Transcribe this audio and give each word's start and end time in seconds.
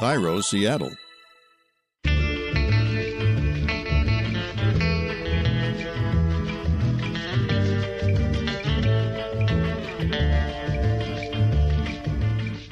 KIRO, 0.00 0.42
Seattle. 0.42 0.92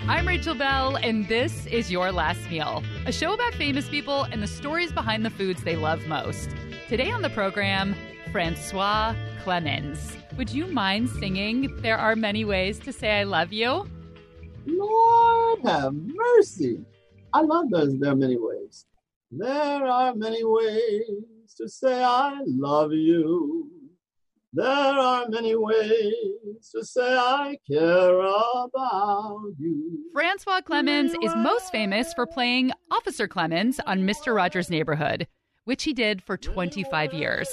I'm 0.08 0.26
Rachel 0.26 0.54
Belle, 0.54 0.96
and 0.96 1.28
this 1.28 1.66
is 1.66 1.90
Your 1.90 2.10
Last 2.12 2.48
Meal, 2.48 2.82
a 3.04 3.12
show 3.12 3.34
about 3.34 3.52
famous 3.56 3.90
people 3.90 4.22
and 4.32 4.42
the 4.42 4.46
stories 4.46 4.90
behind 4.90 5.26
the 5.26 5.30
foods 5.30 5.62
they 5.64 5.76
love 5.76 6.06
most. 6.06 6.48
Today 6.88 7.10
on 7.10 7.20
the 7.20 7.28
program, 7.28 7.94
Francois 8.32 9.14
Clemmons. 9.44 10.16
Would 10.38 10.48
you 10.48 10.66
mind 10.66 11.10
singing 11.10 11.76
There 11.82 11.98
Are 11.98 12.16
Many 12.16 12.46
Ways 12.46 12.78
to 12.78 12.90
Say 12.90 13.20
I 13.20 13.24
Love 13.24 13.52
You? 13.52 13.86
Lord 14.64 15.60
have 15.66 15.92
mercy. 15.92 16.86
I 17.32 17.42
love 17.42 17.70
those. 17.70 17.98
There 17.98 18.12
are 18.12 18.16
many 18.16 18.36
ways. 18.38 18.86
There 19.30 19.84
are 19.86 20.14
many 20.14 20.42
ways 20.44 21.54
to 21.56 21.68
say 21.68 22.02
I 22.02 22.40
love 22.46 22.92
you. 22.92 23.70
There 24.54 24.66
are 24.66 25.28
many 25.28 25.54
ways 25.54 26.70
to 26.72 26.84
say 26.84 27.16
I 27.16 27.58
care 27.70 28.18
about 28.18 29.52
you. 29.58 30.10
Francois 30.12 30.62
Clemmons 30.62 31.14
is 31.22 31.34
most 31.36 31.70
famous 31.70 32.14
for 32.14 32.26
playing 32.26 32.72
Officer 32.90 33.28
Clemmons 33.28 33.78
on 33.86 34.00
Mr. 34.00 34.34
Rogers' 34.34 34.70
Neighborhood, 34.70 35.26
which 35.64 35.84
he 35.84 35.92
did 35.92 36.22
for 36.22 36.38
25 36.38 37.12
years. 37.12 37.48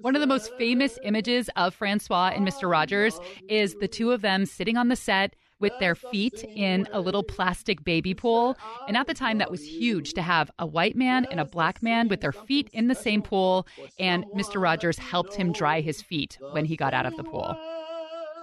One 0.00 0.16
of 0.16 0.22
the 0.22 0.26
most 0.26 0.50
famous 0.56 0.98
images 1.04 1.50
of 1.56 1.74
Francois 1.74 2.32
and 2.34 2.48
Mr. 2.48 2.70
Rogers 2.70 3.20
is 3.50 3.74
the 3.74 3.88
two 3.88 4.12
of 4.12 4.22
them 4.22 4.46
sitting 4.46 4.78
on 4.78 4.88
the 4.88 4.96
set 4.96 5.36
with 5.60 5.72
their 5.78 5.94
feet 5.94 6.44
in 6.56 6.88
a 6.92 7.00
little 7.00 7.22
plastic 7.22 7.84
baby 7.84 8.14
pool. 8.14 8.56
And 8.88 8.96
at 8.96 9.06
the 9.06 9.14
time, 9.14 9.38
that 9.38 9.50
was 9.50 9.64
huge 9.64 10.14
to 10.14 10.22
have 10.22 10.50
a 10.58 10.66
white 10.66 10.96
man 10.96 11.26
and 11.30 11.38
a 11.38 11.44
black 11.44 11.82
man 11.82 12.08
with 12.08 12.20
their 12.20 12.32
feet 12.32 12.68
in 12.72 12.88
the 12.88 12.94
same 12.94 13.22
pool. 13.22 13.66
And 13.98 14.24
Mr. 14.34 14.60
Rogers 14.60 14.98
helped 14.98 15.34
him 15.34 15.52
dry 15.52 15.80
his 15.80 16.02
feet 16.02 16.38
when 16.52 16.64
he 16.64 16.76
got 16.76 16.94
out 16.94 17.06
of 17.06 17.16
the 17.16 17.24
pool. 17.24 17.56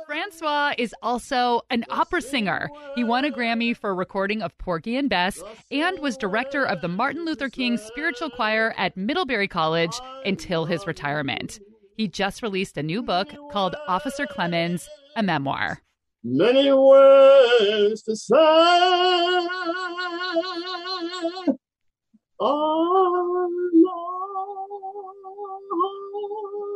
Francois 0.08 0.74
is 0.78 0.96
also 1.04 1.62
an 1.70 1.84
opera 1.90 2.22
singer. 2.22 2.70
He 2.96 3.04
won 3.04 3.26
a 3.26 3.30
Grammy 3.30 3.76
for 3.76 3.90
a 3.90 3.94
recording 3.94 4.42
of 4.42 4.58
Porgy 4.58 4.96
and 4.96 5.10
Bess 5.10 5.44
and 5.70 6.00
was 6.00 6.16
director 6.16 6.64
of 6.64 6.80
the 6.80 6.88
Martin 6.88 7.26
Luther 7.26 7.50
King 7.50 7.78
Spiritual 7.78 8.30
Choir 8.30 8.74
at 8.78 8.96
Middlebury 8.96 9.50
College 9.50 10.00
until 10.24 10.64
his 10.64 10.88
retirement. 10.88 11.60
He 11.98 12.08
just 12.08 12.42
released 12.42 12.78
a 12.78 12.84
new 12.84 13.04
book 13.04 13.28
called 13.52 13.76
Officer 13.90 14.26
Clemmons, 14.26 14.88
a 15.18 15.24
memoir. 15.24 15.82
Many 16.30 16.74
words 16.74 18.02
to 18.02 18.14
say 18.18 18.36
I 18.36 19.48
love 22.42 23.50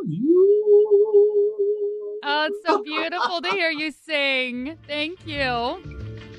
you. 0.07 0.39
Oh, 2.23 2.47
it's 2.47 2.65
so 2.65 2.81
beautiful 2.81 3.41
to 3.41 3.49
hear 3.49 3.71
you 3.71 3.91
sing. 4.05 4.77
Thank 4.87 5.27
you. 5.27 5.43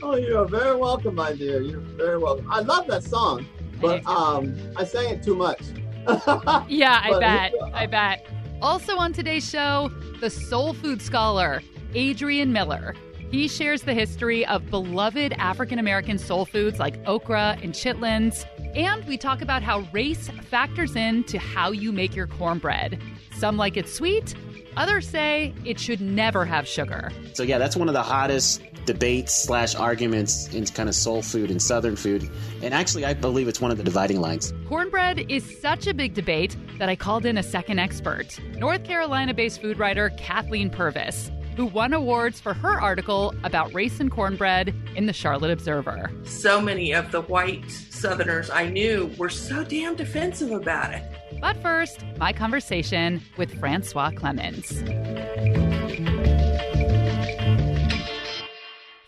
Oh, 0.02 0.16
you're 0.16 0.46
very 0.46 0.74
welcome, 0.74 1.16
my 1.16 1.34
dear. 1.34 1.60
You're 1.60 1.80
very 1.80 2.16
welcome. 2.16 2.50
I 2.50 2.60
love 2.60 2.86
that 2.86 3.04
song, 3.04 3.44
but 3.78 4.06
um, 4.06 4.56
I 4.74 4.84
sang 4.84 5.10
it 5.10 5.22
too 5.22 5.34
much. 5.34 5.60
yeah, 6.66 7.02
I 7.04 7.18
bet. 7.20 7.52
I 7.74 7.84
bet. 7.84 8.26
Also 8.62 8.96
on 8.96 9.12
today's 9.12 9.46
show, 9.46 9.90
the 10.20 10.30
soul 10.30 10.72
food 10.72 11.02
scholar, 11.02 11.60
Adrian 11.94 12.52
Miller. 12.52 12.94
He 13.30 13.48
shares 13.48 13.82
the 13.82 13.94
history 13.94 14.44
of 14.46 14.68
beloved 14.68 15.32
African 15.34 15.78
American 15.78 16.18
soul 16.18 16.44
foods 16.44 16.78
like 16.78 16.98
okra 17.06 17.56
and 17.62 17.72
chitlins. 17.72 18.44
And 18.74 19.04
we 19.06 19.16
talk 19.16 19.40
about 19.40 19.62
how 19.62 19.86
race 19.92 20.28
factors 20.50 20.96
into 20.96 21.38
how 21.38 21.70
you 21.70 21.92
make 21.92 22.14
your 22.14 22.26
cornbread. 22.26 23.00
Some 23.34 23.56
like 23.56 23.76
it 23.76 23.88
sweet, 23.88 24.34
others 24.76 25.08
say 25.08 25.54
it 25.64 25.80
should 25.80 26.00
never 26.00 26.44
have 26.44 26.68
sugar. 26.68 27.10
So 27.32 27.42
yeah, 27.42 27.56
that's 27.56 27.74
one 27.74 27.88
of 27.88 27.94
the 27.94 28.02
hottest 28.02 28.62
debates 28.84 29.34
slash 29.34 29.74
arguments 29.74 30.52
in 30.52 30.66
kind 30.66 30.88
of 30.88 30.94
soul 30.94 31.22
food 31.22 31.50
and 31.50 31.62
southern 31.62 31.96
food. 31.96 32.28
And 32.62 32.74
actually, 32.74 33.04
I 33.04 33.14
believe 33.14 33.48
it's 33.48 33.60
one 33.60 33.70
of 33.70 33.78
the 33.78 33.84
dividing 33.84 34.20
lines. 34.20 34.52
Cornbread 34.68 35.30
is 35.30 35.60
such 35.60 35.86
a 35.86 35.94
big 35.94 36.14
debate 36.14 36.56
that 36.78 36.88
I 36.88 36.96
called 36.96 37.24
in 37.24 37.38
a 37.38 37.42
second 37.42 37.78
expert, 37.78 38.38
North 38.56 38.84
Carolina 38.84 39.34
based 39.34 39.60
food 39.60 39.78
writer 39.78 40.10
Kathleen 40.18 40.68
Purvis, 40.68 41.30
who 41.56 41.66
won 41.66 41.92
awards 41.92 42.40
for 42.40 42.54
her 42.54 42.80
article 42.80 43.34
about 43.44 43.72
race 43.74 44.00
and 44.00 44.10
cornbread 44.10 44.74
in 44.96 45.06
the 45.06 45.12
Charlotte 45.12 45.50
Observer. 45.50 46.10
so 46.24 46.60
many 46.60 46.92
of 46.92 47.10
the 47.12 47.22
white 47.22 47.70
Southerners 47.70 48.50
I 48.50 48.68
knew 48.68 49.10
were 49.18 49.28
so 49.28 49.62
damn 49.64 49.94
defensive 49.94 50.50
about 50.50 50.92
it. 50.94 51.02
But 51.40 51.56
first, 51.62 52.04
my 52.18 52.32
conversation 52.32 53.20
with 53.36 53.58
Francois 53.58 54.10
Clemmons. 54.10 54.82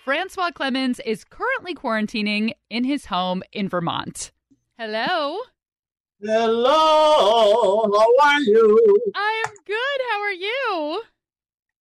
Francois 0.05 0.51
Clemmons 0.51 1.01
is 1.07 1.25
currently 1.25 1.75
quarantining 1.75 2.53
in 2.69 2.85
his 2.85 3.07
home 3.07 3.43
in 3.53 3.69
Vermont. 3.69 4.33
Hello. 4.79 5.39
Hello, 6.23 7.91
how 7.93 8.27
are 8.29 8.41
you? 8.41 8.99
I 9.15 9.45
am 9.47 9.55
good. 9.67 10.01
How 10.11 10.21
are 10.21 10.33
you? 10.33 11.03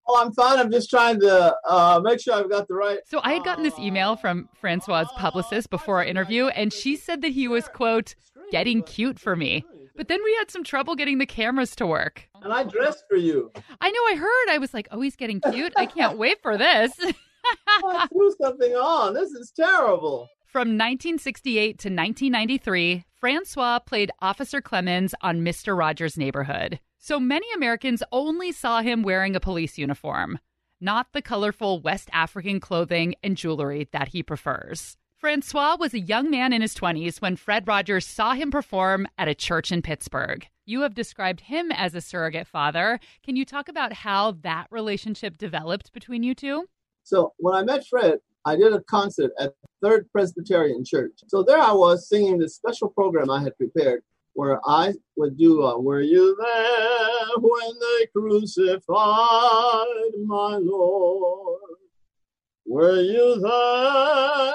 Oh, 0.06 0.20
I'm 0.20 0.32
fine. 0.32 0.58
I'm 0.58 0.70
just 0.70 0.90
trying 0.90 1.20
to 1.20 1.56
uh, 1.66 2.00
make 2.02 2.20
sure 2.20 2.34
I've 2.34 2.50
got 2.50 2.68
the 2.68 2.74
right. 2.74 2.98
So 3.06 3.20
I 3.22 3.32
had 3.34 3.44
gotten 3.44 3.64
this 3.64 3.78
email 3.78 4.16
from 4.16 4.48
Francois's 4.60 5.10
publicist 5.16 5.70
before 5.70 5.98
our 5.98 6.04
interview, 6.04 6.48
and 6.48 6.72
she 6.72 6.96
said 6.96 7.22
that 7.22 7.32
he 7.32 7.48
was, 7.48 7.68
quote, 7.68 8.14
getting 8.50 8.82
cute 8.82 9.18
for 9.18 9.34
me. 9.34 9.64
But 9.96 10.08
then 10.08 10.22
we 10.24 10.34
had 10.34 10.50
some 10.50 10.64
trouble 10.64 10.96
getting 10.96 11.18
the 11.18 11.26
cameras 11.26 11.76
to 11.76 11.86
work. 11.86 12.28
And 12.42 12.52
I 12.52 12.64
dressed 12.64 13.04
for 13.08 13.16
you. 13.16 13.50
I 13.80 13.90
know 13.90 14.00
I 14.10 14.16
heard. 14.16 14.54
I 14.54 14.58
was 14.58 14.74
like, 14.74 14.88
oh, 14.90 15.00
he's 15.00 15.16
getting 15.16 15.40
cute. 15.40 15.72
I 15.76 15.86
can't 15.86 16.18
wait 16.18 16.42
for 16.42 16.58
this. 16.58 16.92
I 17.68 18.06
threw 18.08 18.34
something 18.40 18.72
on. 18.72 19.14
This 19.14 19.30
is 19.30 19.52
terrible. 19.54 20.28
From 20.46 20.68
1968 20.68 21.66
to 21.66 21.88
1993, 21.88 23.04
Francois 23.18 23.78
played 23.80 24.10
Officer 24.20 24.60
Clemmons 24.60 25.12
on 25.20 25.40
Mr. 25.40 25.76
Rogers' 25.76 26.16
Neighborhood. 26.16 26.78
So 27.06 27.20
many 27.20 27.46
Americans 27.54 28.02
only 28.12 28.50
saw 28.50 28.80
him 28.80 29.02
wearing 29.02 29.36
a 29.36 29.40
police 29.40 29.76
uniform, 29.76 30.38
not 30.80 31.08
the 31.12 31.20
colorful 31.20 31.82
West 31.82 32.08
African 32.14 32.60
clothing 32.60 33.14
and 33.22 33.36
jewelry 33.36 33.90
that 33.92 34.08
he 34.08 34.22
prefers. 34.22 34.96
Francois 35.18 35.76
was 35.78 35.92
a 35.92 36.00
young 36.00 36.30
man 36.30 36.54
in 36.54 36.62
his 36.62 36.74
20s 36.74 37.20
when 37.20 37.36
Fred 37.36 37.68
Rogers 37.68 38.06
saw 38.06 38.32
him 38.32 38.50
perform 38.50 39.06
at 39.18 39.28
a 39.28 39.34
church 39.34 39.70
in 39.70 39.82
Pittsburgh. 39.82 40.48
You 40.64 40.80
have 40.80 40.94
described 40.94 41.42
him 41.42 41.70
as 41.70 41.94
a 41.94 42.00
surrogate 42.00 42.46
father. 42.46 42.98
Can 43.22 43.36
you 43.36 43.44
talk 43.44 43.68
about 43.68 43.92
how 43.92 44.38
that 44.40 44.68
relationship 44.70 45.36
developed 45.36 45.92
between 45.92 46.22
you 46.22 46.34
two? 46.34 46.64
So 47.02 47.34
when 47.36 47.54
I 47.54 47.64
met 47.64 47.86
Fred, 47.86 48.20
I 48.46 48.56
did 48.56 48.72
a 48.72 48.80
concert 48.80 49.32
at 49.38 49.52
Third 49.82 50.10
Presbyterian 50.10 50.86
Church. 50.86 51.12
So 51.26 51.42
there 51.42 51.60
I 51.60 51.72
was 51.72 52.08
singing 52.08 52.38
this 52.38 52.54
special 52.54 52.88
program 52.88 53.30
I 53.30 53.42
had 53.42 53.58
prepared 53.58 54.02
where 54.34 54.60
I 54.66 54.92
would 55.16 55.38
do 55.38 55.62
uh, 55.62 55.78
Were 55.78 56.00
you 56.00 56.36
there 56.38 57.26
when 57.38 57.70
they 57.80 58.06
crucified 58.06 58.84
my 60.26 60.58
Lord? 60.60 61.60
Were 62.66 63.00
you 63.00 63.40
there 63.40 64.54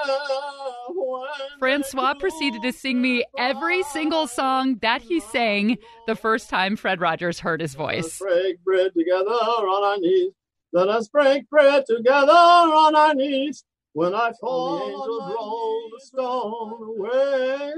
Francois 1.58 2.14
proceeded 2.14 2.62
to 2.62 2.72
sing 2.72 3.02
me 3.02 3.22
every 3.38 3.82
single 3.82 4.26
song 4.26 4.76
that 4.80 5.02
he 5.02 5.20
sang 5.20 5.76
the 6.06 6.16
first 6.16 6.48
time 6.48 6.74
Fred 6.74 7.00
Rogers 7.00 7.38
heard 7.38 7.60
his 7.60 7.74
voice. 7.74 7.96
Let 7.96 8.04
us 8.06 8.18
voice. 8.18 8.18
break 8.18 8.64
bread 8.64 8.92
together 8.96 9.30
on 9.30 9.84
our 9.84 9.98
knees. 9.98 10.32
Let 10.72 10.88
us 10.88 11.08
break 11.08 11.48
bread 11.50 11.84
together 11.86 12.32
on 12.32 12.96
our 12.96 13.14
knees. 13.14 13.64
When 13.92 14.14
I 14.14 14.32
fall, 14.40 14.78
the 14.78 14.84
angels 14.84 15.34
roll 15.36 15.90
the 15.92 16.00
stone 16.00 16.96
away. 16.96 17.72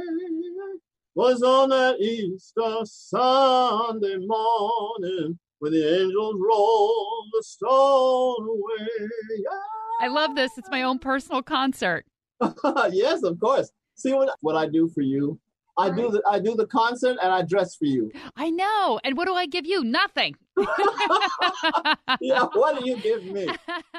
Was 1.15 1.43
on 1.43 1.69
that 1.69 2.01
Easter 2.01 2.81
Sunday 2.85 4.17
morning 4.19 5.39
when 5.59 5.73
the 5.73 6.01
angels 6.01 6.37
rolled 6.41 7.27
the 7.35 7.43
stone 7.43 8.49
away. 8.49 9.45
I 10.01 10.09
love 10.09 10.35
this. 10.35 10.57
It's 10.57 10.71
my 10.71 10.83
own 10.83 10.99
personal 10.99 11.43
concert. 11.43 12.07
yes, 12.93 13.23
of 13.25 13.39
course. 13.39 13.71
See 13.95 14.15
what 14.15 14.31
what 14.41 14.57
I 14.57 14.67
do 14.67 14.89
for 14.89 15.03
you. 15.03 15.39
I 15.79 15.91
do 15.91 16.11
the 16.11 16.23
I 16.29 16.39
do 16.39 16.55
the 16.55 16.67
concert 16.67 17.19
and 17.23 17.31
I 17.33 17.43
dress 17.43 17.77
for 17.77 17.85
you. 17.85 18.11
I 18.37 18.49
know. 18.51 18.99
And 19.05 19.15
what 19.17 19.27
do 19.27 19.35
I 19.35 19.47
give 19.47 19.67
you? 19.67 19.85
Nothing. 19.85 20.35
Yeah, 22.21 22.45
what 22.53 22.79
do 22.79 22.89
you 22.89 22.97
give 22.99 23.25
me? 23.25 23.49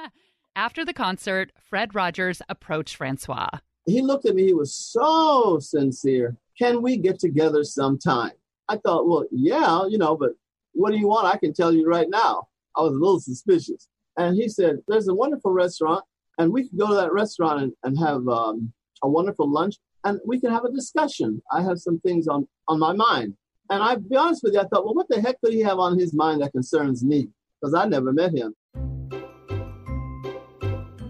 After 0.56 0.86
the 0.86 0.94
concert, 0.94 1.51
Fred 1.69 1.95
Rogers 1.95 2.42
approached 2.48 2.95
Francois. 2.95 3.50
he 3.86 4.01
looked 4.01 4.25
at 4.25 4.36
me. 4.36 4.45
He 4.45 4.54
was 4.54 4.74
so 4.74 5.57
sincere. 5.59 6.38
Can 6.58 6.82
we 6.82 6.98
get 6.98 7.20
together 7.20 7.64
sometime? 7.64 8.32
I 8.70 8.78
thought, 8.78 9.08
well, 9.08 9.26
yeah, 9.32 9.86
you 9.88 9.98
know, 9.98 10.16
but 10.16 10.32
what 10.74 10.92
do 10.92 10.98
you 10.98 11.08
want? 11.08 11.28
I 11.28 11.38
can 11.38 11.54
tell 11.54 11.74
you 11.74 11.88
right 11.88 12.10
now. 12.10 12.48
I 12.76 12.82
was 12.82 12.94
a 12.94 12.98
little 12.98 13.20
suspicious. 13.20 13.88
And 14.18 14.36
he 14.36 14.48
said, 14.48 14.78
there's 14.88 15.08
a 15.08 15.14
wonderful 15.14 15.52
restaurant, 15.52 16.04
and 16.38 16.52
we 16.52 16.70
could 16.70 16.78
go 16.78 16.88
to 16.90 16.96
that 16.96 17.14
restaurant 17.14 17.62
and, 17.62 17.74
and 17.84 17.98
have 17.98 18.28
um, 18.28 18.72
a 19.02 19.10
wonderful 19.10 19.50
lunch. 19.50 19.76
and 20.04 20.20
we 20.26 20.40
can 20.40 20.52
have 20.52 20.66
a 20.66 20.72
discussion. 20.72 21.42
I 21.52 21.62
have 21.62 21.80
some 21.80 22.00
things 22.00 22.28
on, 22.28 22.48
on 22.68 22.80
my 22.80 22.94
mind. 22.94 23.36
And 23.70 23.82
I'll 23.82 24.00
be 24.00 24.16
honest 24.16 24.44
with 24.44 24.54
you, 24.54 24.60
I 24.60 24.66
thought, 24.66 24.86
well, 24.86 24.94
what 24.94 25.08
the 25.10 25.22
heck 25.22 25.40
could 25.42 25.54
he 25.54 25.62
have 25.62 25.80
on 25.80 25.98
his 25.98 26.14
mind 26.14 26.42
that 26.42 26.52
concerns 26.52 27.04
me? 27.04 27.30
Because 27.62 27.74
I 27.74 27.86
never 27.86 28.12
met 28.12 28.34
him. 28.34 28.54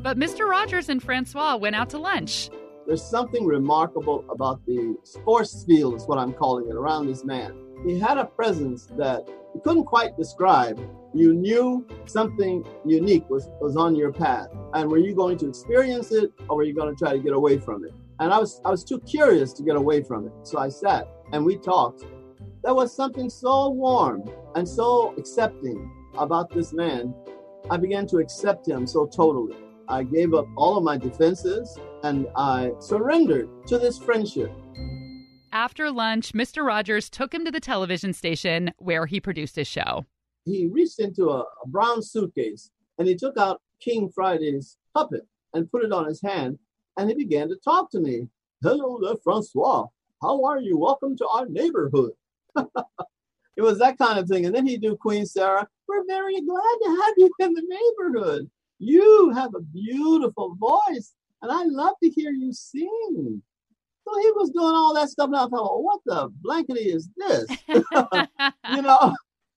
But 0.01 0.17
Mr. 0.17 0.47
Rogers 0.47 0.89
and 0.89 1.01
Francois 1.01 1.55
went 1.55 1.75
out 1.75 1.89
to 1.91 1.97
lunch. 1.97 2.49
There's 2.85 3.03
something 3.03 3.45
remarkable 3.45 4.25
about 4.29 4.65
the 4.65 4.97
force 5.23 5.63
field, 5.63 5.95
is 5.95 6.05
what 6.05 6.17
I'm 6.17 6.33
calling 6.33 6.67
it, 6.67 6.75
around 6.75 7.07
this 7.07 7.23
man. 7.23 7.55
He 7.85 7.97
had 7.97 8.17
a 8.17 8.25
presence 8.25 8.87
that 8.97 9.27
you 9.55 9.61
couldn't 9.61 9.85
quite 9.85 10.17
describe. 10.17 10.79
You 11.13 11.33
knew 11.33 11.87
something 12.05 12.65
unique 12.85 13.29
was, 13.29 13.49
was 13.61 13.77
on 13.77 13.95
your 13.95 14.11
path. 14.11 14.47
And 14.73 14.89
were 14.89 14.97
you 14.97 15.15
going 15.15 15.37
to 15.39 15.47
experience 15.47 16.11
it 16.11 16.31
or 16.49 16.57
were 16.57 16.63
you 16.63 16.73
going 16.73 16.93
to 16.93 16.97
try 16.97 17.13
to 17.13 17.19
get 17.19 17.33
away 17.33 17.57
from 17.57 17.85
it? 17.85 17.93
And 18.19 18.33
I 18.33 18.39
was 18.39 18.61
I 18.63 18.69
was 18.69 18.83
too 18.83 18.99
curious 18.99 19.53
to 19.53 19.63
get 19.63 19.75
away 19.75 20.03
from 20.03 20.27
it. 20.27 20.33
So 20.43 20.59
I 20.59 20.69
sat 20.69 21.07
and 21.31 21.45
we 21.45 21.57
talked. 21.57 22.05
There 22.63 22.73
was 22.73 22.95
something 22.95 23.29
so 23.29 23.69
warm 23.69 24.29
and 24.55 24.67
so 24.67 25.13
accepting 25.17 25.91
about 26.17 26.49
this 26.53 26.73
man. 26.73 27.13
I 27.69 27.77
began 27.77 28.07
to 28.07 28.17
accept 28.17 28.67
him 28.67 28.85
so 28.87 29.05
totally. 29.05 29.62
I 29.87 30.03
gave 30.03 30.33
up 30.33 30.47
all 30.55 30.77
of 30.77 30.83
my 30.83 30.97
defenses 30.97 31.77
and 32.03 32.27
I 32.35 32.71
surrendered 32.79 33.49
to 33.67 33.77
this 33.77 33.97
friendship. 33.97 34.51
After 35.51 35.91
lunch, 35.91 36.33
Mr. 36.33 36.65
Rogers 36.65 37.09
took 37.09 37.33
him 37.33 37.45
to 37.45 37.51
the 37.51 37.59
television 37.59 38.13
station 38.13 38.73
where 38.77 39.05
he 39.05 39.19
produced 39.19 39.55
his 39.55 39.67
show. 39.67 40.05
He 40.45 40.67
reached 40.67 40.99
into 40.99 41.29
a, 41.29 41.41
a 41.41 41.67
brown 41.67 42.01
suitcase 42.01 42.71
and 42.97 43.07
he 43.07 43.15
took 43.15 43.37
out 43.37 43.61
King 43.79 44.09
Friday's 44.13 44.77
puppet 44.93 45.27
and 45.53 45.69
put 45.69 45.83
it 45.83 45.91
on 45.91 46.05
his 46.05 46.21
hand 46.21 46.57
and 46.97 47.09
he 47.09 47.15
began 47.15 47.49
to 47.49 47.55
talk 47.57 47.91
to 47.91 47.99
me. 47.99 48.27
Hello 48.61 48.99
there, 49.01 49.15
Francois. 49.23 49.87
How 50.21 50.43
are 50.45 50.59
you? 50.59 50.77
Welcome 50.77 51.17
to 51.17 51.27
our 51.27 51.45
neighborhood. 51.47 52.11
it 52.55 53.61
was 53.61 53.79
that 53.79 53.97
kind 53.97 54.17
of 54.17 54.27
thing. 54.27 54.45
And 54.45 54.55
then 54.55 54.65
he'd 54.65 54.81
do 54.81 54.95
Queen 54.95 55.25
Sarah. 55.25 55.67
We're 55.87 56.05
very 56.05 56.39
glad 56.41 56.77
to 56.83 56.89
have 56.89 57.13
you 57.17 57.29
in 57.39 57.53
the 57.53 57.63
neighborhood. 57.67 58.49
You 58.83 59.31
have 59.33 59.55
a 59.55 59.61
beautiful 59.61 60.55
voice, 60.55 61.13
and 61.41 61.51
I 61.51 61.63
love 61.63 61.95
to 62.03 62.09
hear 62.09 62.31
you 62.31 62.51
sing. 62.51 63.41
So 64.05 64.19
he 64.19 64.31
was 64.31 64.49
doing 64.49 64.75
all 64.75 64.93
that 64.95 65.09
stuff, 65.09 65.27
and 65.27 65.37
I 65.37 65.47
thought, 65.47 65.81
what 65.81 66.01
the 66.05 66.29
blankety 66.41 66.91
is 66.91 67.09
this? 67.15 67.45
you 67.67 68.81
know, 68.81 69.15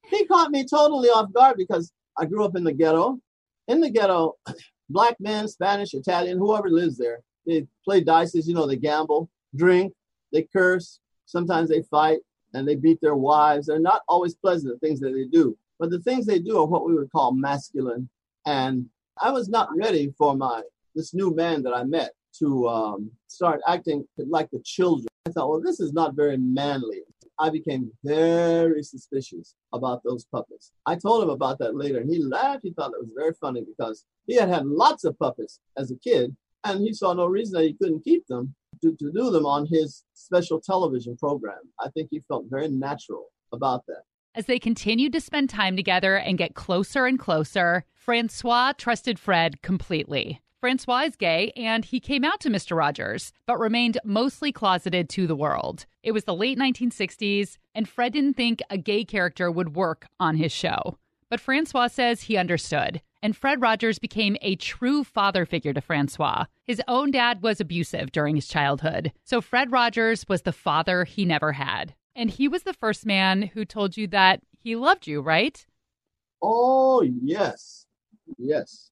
he 0.08 0.24
caught 0.26 0.52
me 0.52 0.64
totally 0.64 1.08
off 1.08 1.32
guard 1.32 1.56
because 1.56 1.92
I 2.16 2.26
grew 2.26 2.44
up 2.44 2.56
in 2.56 2.62
the 2.62 2.72
ghetto. 2.72 3.18
In 3.66 3.80
the 3.80 3.90
ghetto, 3.90 4.36
black 4.88 5.16
men, 5.18 5.48
Spanish, 5.48 5.94
Italian, 5.94 6.38
whoever 6.38 6.70
lives 6.70 6.96
there, 6.96 7.20
they 7.46 7.66
play 7.84 8.02
dice, 8.02 8.34
you 8.34 8.54
know, 8.54 8.66
they 8.66 8.76
gamble, 8.76 9.28
drink, 9.56 9.92
they 10.32 10.42
curse, 10.42 11.00
sometimes 11.24 11.68
they 11.68 11.82
fight, 11.82 12.20
and 12.54 12.66
they 12.66 12.76
beat 12.76 13.00
their 13.00 13.16
wives. 13.16 13.66
They're 13.66 13.80
not 13.80 14.02
always 14.08 14.36
pleasant, 14.36 14.72
the 14.72 14.86
things 14.86 15.00
that 15.00 15.10
they 15.10 15.24
do. 15.24 15.58
But 15.80 15.90
the 15.90 16.00
things 16.00 16.26
they 16.26 16.38
do 16.38 16.58
are 16.58 16.66
what 16.66 16.86
we 16.86 16.94
would 16.94 17.10
call 17.10 17.32
masculine. 17.32 18.08
And 18.46 18.86
I 19.20 19.30
was 19.30 19.48
not 19.48 19.68
ready 19.76 20.12
for 20.18 20.36
my 20.36 20.62
this 20.94 21.14
new 21.14 21.34
man 21.34 21.62
that 21.62 21.74
I 21.74 21.84
met 21.84 22.12
to 22.38 22.68
um, 22.68 23.10
start 23.28 23.60
acting 23.66 24.06
like 24.18 24.50
the 24.50 24.60
children. 24.64 25.08
I 25.26 25.30
thought, 25.30 25.48
well, 25.48 25.60
this 25.60 25.80
is 25.80 25.92
not 25.92 26.14
very 26.14 26.36
manly. 26.36 27.02
I 27.38 27.50
became 27.50 27.90
very 28.02 28.82
suspicious 28.82 29.54
about 29.72 30.02
those 30.04 30.24
puppets. 30.24 30.72
I 30.86 30.96
told 30.96 31.22
him 31.22 31.30
about 31.30 31.58
that 31.58 31.76
later, 31.76 31.98
and 31.98 32.10
he 32.10 32.22
laughed. 32.22 32.60
He 32.62 32.72
thought 32.72 32.92
it 32.92 33.00
was 33.00 33.10
very 33.14 33.34
funny 33.40 33.62
because 33.62 34.04
he 34.26 34.36
had 34.36 34.48
had 34.48 34.66
lots 34.66 35.04
of 35.04 35.18
puppets 35.18 35.60
as 35.76 35.90
a 35.90 35.96
kid, 35.96 36.34
and 36.64 36.80
he 36.80 36.94
saw 36.94 37.12
no 37.12 37.26
reason 37.26 37.58
that 37.58 37.66
he 37.66 37.74
couldn't 37.74 38.04
keep 38.04 38.26
them 38.26 38.54
to, 38.82 38.96
to 38.96 39.12
do 39.12 39.30
them 39.30 39.44
on 39.44 39.66
his 39.66 40.04
special 40.14 40.60
television 40.60 41.16
program. 41.16 41.60
I 41.80 41.90
think 41.90 42.08
he 42.10 42.22
felt 42.28 42.46
very 42.48 42.68
natural 42.68 43.26
about 43.52 43.84
that. 43.86 44.02
As 44.36 44.44
they 44.44 44.58
continued 44.58 45.14
to 45.14 45.20
spend 45.22 45.48
time 45.48 45.76
together 45.76 46.14
and 46.16 46.36
get 46.36 46.54
closer 46.54 47.06
and 47.06 47.18
closer, 47.18 47.84
Francois 47.94 48.74
trusted 48.76 49.18
Fred 49.18 49.62
completely. 49.62 50.42
Francois 50.60 51.04
is 51.04 51.16
gay 51.16 51.52
and 51.56 51.86
he 51.86 52.00
came 52.00 52.22
out 52.22 52.38
to 52.40 52.50
Mr. 52.50 52.76
Rogers, 52.76 53.32
but 53.46 53.58
remained 53.58 53.96
mostly 54.04 54.52
closeted 54.52 55.08
to 55.08 55.26
the 55.26 55.34
world. 55.34 55.86
It 56.02 56.12
was 56.12 56.24
the 56.24 56.34
late 56.34 56.58
1960s, 56.58 57.56
and 57.74 57.88
Fred 57.88 58.12
didn't 58.12 58.36
think 58.36 58.60
a 58.68 58.76
gay 58.76 59.06
character 59.06 59.50
would 59.50 59.74
work 59.74 60.06
on 60.20 60.36
his 60.36 60.52
show. 60.52 60.98
But 61.30 61.40
Francois 61.40 61.86
says 61.86 62.22
he 62.22 62.36
understood, 62.36 63.00
and 63.22 63.34
Fred 63.34 63.62
Rogers 63.62 63.98
became 63.98 64.36
a 64.42 64.56
true 64.56 65.02
father 65.02 65.46
figure 65.46 65.72
to 65.72 65.80
Francois. 65.80 66.44
His 66.62 66.82
own 66.86 67.10
dad 67.10 67.42
was 67.42 67.58
abusive 67.58 68.12
during 68.12 68.36
his 68.36 68.48
childhood, 68.48 69.12
so 69.24 69.40
Fred 69.40 69.72
Rogers 69.72 70.28
was 70.28 70.42
the 70.42 70.52
father 70.52 71.04
he 71.04 71.24
never 71.24 71.52
had. 71.52 71.94
And 72.16 72.30
he 72.30 72.48
was 72.48 72.62
the 72.62 72.72
first 72.72 73.04
man 73.04 73.42
who 73.42 73.66
told 73.66 73.98
you 73.98 74.06
that 74.06 74.40
he 74.58 74.74
loved 74.74 75.06
you, 75.06 75.20
right? 75.20 75.66
Oh, 76.42 77.02
yes. 77.02 77.84
Yes. 78.38 78.90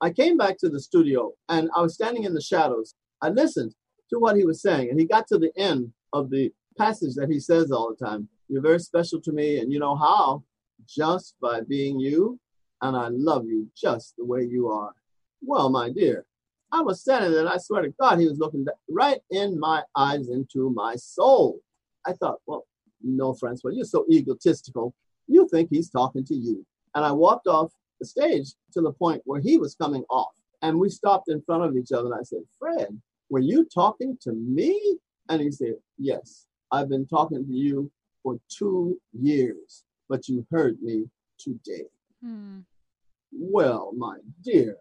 I 0.00 0.10
came 0.10 0.36
back 0.36 0.56
to 0.58 0.68
the 0.68 0.78
studio 0.78 1.32
and 1.48 1.68
I 1.76 1.82
was 1.82 1.94
standing 1.94 2.22
in 2.22 2.32
the 2.32 2.40
shadows. 2.40 2.94
I 3.20 3.30
listened 3.30 3.74
to 4.10 4.20
what 4.20 4.36
he 4.36 4.44
was 4.44 4.62
saying, 4.62 4.88
and 4.88 4.98
he 4.98 5.04
got 5.06 5.26
to 5.28 5.38
the 5.38 5.52
end 5.56 5.92
of 6.12 6.30
the 6.30 6.52
passage 6.78 7.14
that 7.16 7.28
he 7.28 7.40
says 7.40 7.70
all 7.72 7.90
the 7.92 8.06
time. 8.06 8.28
You're 8.48 8.62
very 8.62 8.78
special 8.78 9.20
to 9.22 9.32
me, 9.32 9.58
and 9.58 9.72
you 9.72 9.78
know 9.78 9.94
how? 9.94 10.42
Just 10.88 11.34
by 11.40 11.60
being 11.60 12.00
you, 12.00 12.40
and 12.80 12.96
I 12.96 13.08
love 13.08 13.46
you 13.46 13.68
just 13.76 14.14
the 14.16 14.24
way 14.24 14.42
you 14.42 14.68
are. 14.68 14.92
Well, 15.42 15.70
my 15.70 15.90
dear, 15.90 16.24
I 16.72 16.82
was 16.82 17.00
standing 17.00 17.30
there, 17.30 17.40
and 17.40 17.48
I 17.48 17.58
swear 17.58 17.82
to 17.82 17.94
God, 18.00 18.18
he 18.18 18.26
was 18.26 18.38
looking 18.38 18.66
right 18.88 19.20
in 19.30 19.60
my 19.60 19.82
eyes, 19.94 20.28
into 20.28 20.70
my 20.70 20.96
soul. 20.96 21.60
I 22.06 22.12
thought, 22.12 22.38
well, 22.46 22.66
no, 23.02 23.34
Francois, 23.34 23.70
you're 23.70 23.84
so 23.84 24.04
egotistical. 24.10 24.94
You 25.26 25.48
think 25.48 25.68
he's 25.70 25.90
talking 25.90 26.24
to 26.24 26.34
you. 26.34 26.66
And 26.94 27.04
I 27.04 27.12
walked 27.12 27.46
off 27.46 27.72
the 28.00 28.06
stage 28.06 28.48
to 28.72 28.80
the 28.80 28.92
point 28.92 29.22
where 29.24 29.40
he 29.40 29.58
was 29.58 29.74
coming 29.74 30.04
off. 30.10 30.32
And 30.62 30.78
we 30.78 30.88
stopped 30.88 31.30
in 31.30 31.42
front 31.42 31.64
of 31.64 31.76
each 31.76 31.92
other. 31.92 32.06
And 32.06 32.20
I 32.20 32.22
said, 32.22 32.40
Fred, 32.58 33.00
were 33.30 33.40
you 33.40 33.66
talking 33.72 34.18
to 34.22 34.32
me? 34.32 34.98
And 35.28 35.40
he 35.40 35.50
said, 35.50 35.74
Yes, 35.98 36.46
I've 36.72 36.88
been 36.88 37.06
talking 37.06 37.46
to 37.46 37.52
you 37.52 37.90
for 38.22 38.38
two 38.48 39.00
years, 39.12 39.84
but 40.08 40.28
you 40.28 40.46
heard 40.50 40.80
me 40.82 41.08
today. 41.38 41.86
Hmm. 42.22 42.60
Well, 43.32 43.92
my 43.96 44.16
dear, 44.44 44.76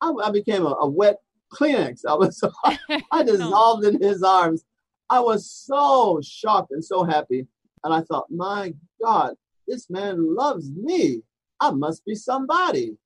I, 0.00 0.12
I 0.22 0.30
became 0.30 0.66
a, 0.66 0.74
a, 0.80 0.88
wet 0.88 1.16
Kleenex. 1.52 2.02
I 2.06 2.14
was, 2.14 2.42
I 3.10 3.22
dissolved 3.24 3.84
in 3.84 4.00
his 4.00 4.22
arms. 4.22 4.64
I 5.10 5.20
was 5.20 5.50
so 5.50 6.20
shocked 6.22 6.70
and 6.72 6.84
so 6.84 7.04
happy. 7.04 7.46
And 7.82 7.92
I 7.92 8.00
thought, 8.00 8.30
my 8.30 8.74
God, 9.02 9.34
this 9.68 9.90
man 9.90 10.34
loves 10.34 10.70
me. 10.70 11.22
I 11.60 11.70
must 11.70 12.04
be 12.04 12.14
somebody. 12.14 12.96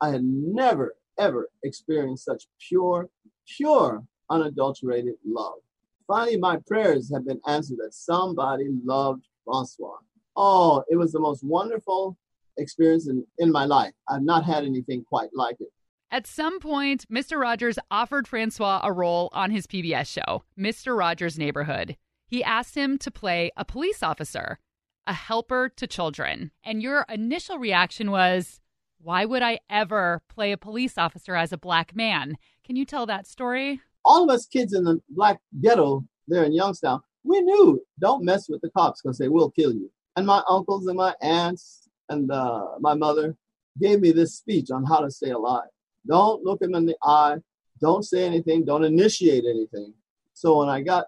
I 0.00 0.10
had 0.10 0.24
never, 0.24 0.94
ever 1.18 1.48
experienced 1.62 2.24
such 2.24 2.46
pure, 2.68 3.08
pure, 3.46 4.04
unadulterated 4.30 5.14
love. 5.26 5.58
Finally, 6.06 6.38
my 6.38 6.58
prayers 6.66 7.12
have 7.12 7.26
been 7.26 7.40
answered 7.46 7.78
that 7.78 7.92
somebody 7.92 8.68
loved 8.84 9.26
Francois. 9.44 9.98
Oh, 10.36 10.82
it 10.88 10.96
was 10.96 11.12
the 11.12 11.20
most 11.20 11.44
wonderful 11.44 12.16
experience 12.56 13.08
in, 13.08 13.24
in 13.38 13.52
my 13.52 13.64
life. 13.64 13.92
I've 14.08 14.22
not 14.22 14.44
had 14.44 14.64
anything 14.64 15.04
quite 15.04 15.30
like 15.34 15.56
it. 15.60 15.68
At 16.10 16.26
some 16.26 16.58
point, 16.58 17.04
Mr. 17.10 17.38
Rogers 17.38 17.78
offered 17.90 18.26
Francois 18.26 18.80
a 18.82 18.90
role 18.90 19.28
on 19.32 19.50
his 19.50 19.66
PBS 19.66 20.06
show, 20.06 20.44
Mr. 20.58 20.96
Rogers' 20.98 21.38
Neighborhood. 21.38 21.96
He 22.26 22.42
asked 22.42 22.74
him 22.74 22.96
to 22.98 23.10
play 23.10 23.50
a 23.56 23.64
police 23.64 24.02
officer 24.02 24.58
a 25.06 25.14
helper 25.14 25.70
to 25.70 25.86
children. 25.86 26.50
And 26.62 26.82
your 26.82 27.06
initial 27.08 27.58
reaction 27.58 28.10
was, 28.10 28.60
why 29.00 29.24
would 29.24 29.42
I 29.42 29.60
ever 29.70 30.22
play 30.28 30.52
a 30.52 30.58
police 30.58 30.98
officer 30.98 31.34
as 31.34 31.50
a 31.52 31.58
black 31.58 31.96
man? 31.96 32.36
Can 32.64 32.76
you 32.76 32.84
tell 32.84 33.06
that 33.06 33.26
story? 33.26 33.80
All 34.04 34.22
of 34.22 34.30
us 34.30 34.46
kids 34.46 34.74
in 34.74 34.84
the 34.84 35.00
black 35.08 35.38
ghetto 35.62 36.04
there 36.26 36.44
in 36.44 36.52
Youngstown, 36.52 37.00
we 37.24 37.40
knew 37.40 37.80
don't 37.98 38.22
mess 38.22 38.48
with 38.48 38.60
the 38.60 38.70
cops 38.70 39.00
because 39.02 39.16
they 39.16 39.28
will 39.28 39.50
kill 39.50 39.72
you. 39.72 39.90
And 40.16 40.26
my 40.26 40.42
uncles 40.48 40.86
and 40.86 40.96
my 40.96 41.14
aunts 41.22 41.88
and 42.10 42.30
uh, 42.30 42.66
my 42.80 42.94
mother 42.94 43.34
gave 43.80 44.00
me 44.00 44.12
this 44.12 44.36
speech 44.36 44.70
on 44.70 44.84
how 44.84 45.00
to 45.00 45.10
stay 45.10 45.30
alive. 45.30 45.68
Don't 46.06 46.44
look 46.44 46.62
him 46.62 46.74
in 46.74 46.86
the 46.86 46.96
eye. 47.02 47.36
Don't 47.80 48.04
say 48.04 48.24
anything. 48.24 48.64
Don't 48.64 48.84
initiate 48.84 49.44
anything. 49.44 49.94
So 50.34 50.58
when 50.58 50.68
I 50.68 50.82
got 50.82 51.06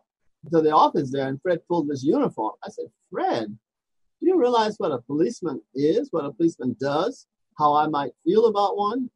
to 0.53 0.61
the 0.61 0.71
office 0.71 1.11
there 1.11 1.29
and 1.29 1.41
Fred 1.41 1.61
pulled 1.69 1.89
this 1.89 2.03
uniform, 2.03 2.53
I 2.65 2.71
said, 2.71 2.87
Fred, 3.11 3.47
do 4.21 4.27
you 4.27 4.39
realize 4.39 4.77
what 4.79 4.93
a 4.93 4.99
policeman 4.99 5.61
is, 5.75 6.09
what 6.11 6.25
a 6.25 6.33
policeman 6.33 6.77
does, 6.81 7.27
how 7.59 7.75
I 7.75 7.87
might 7.87 8.13
feel 8.25 8.47
about 8.47 8.77
one? 8.77 9.11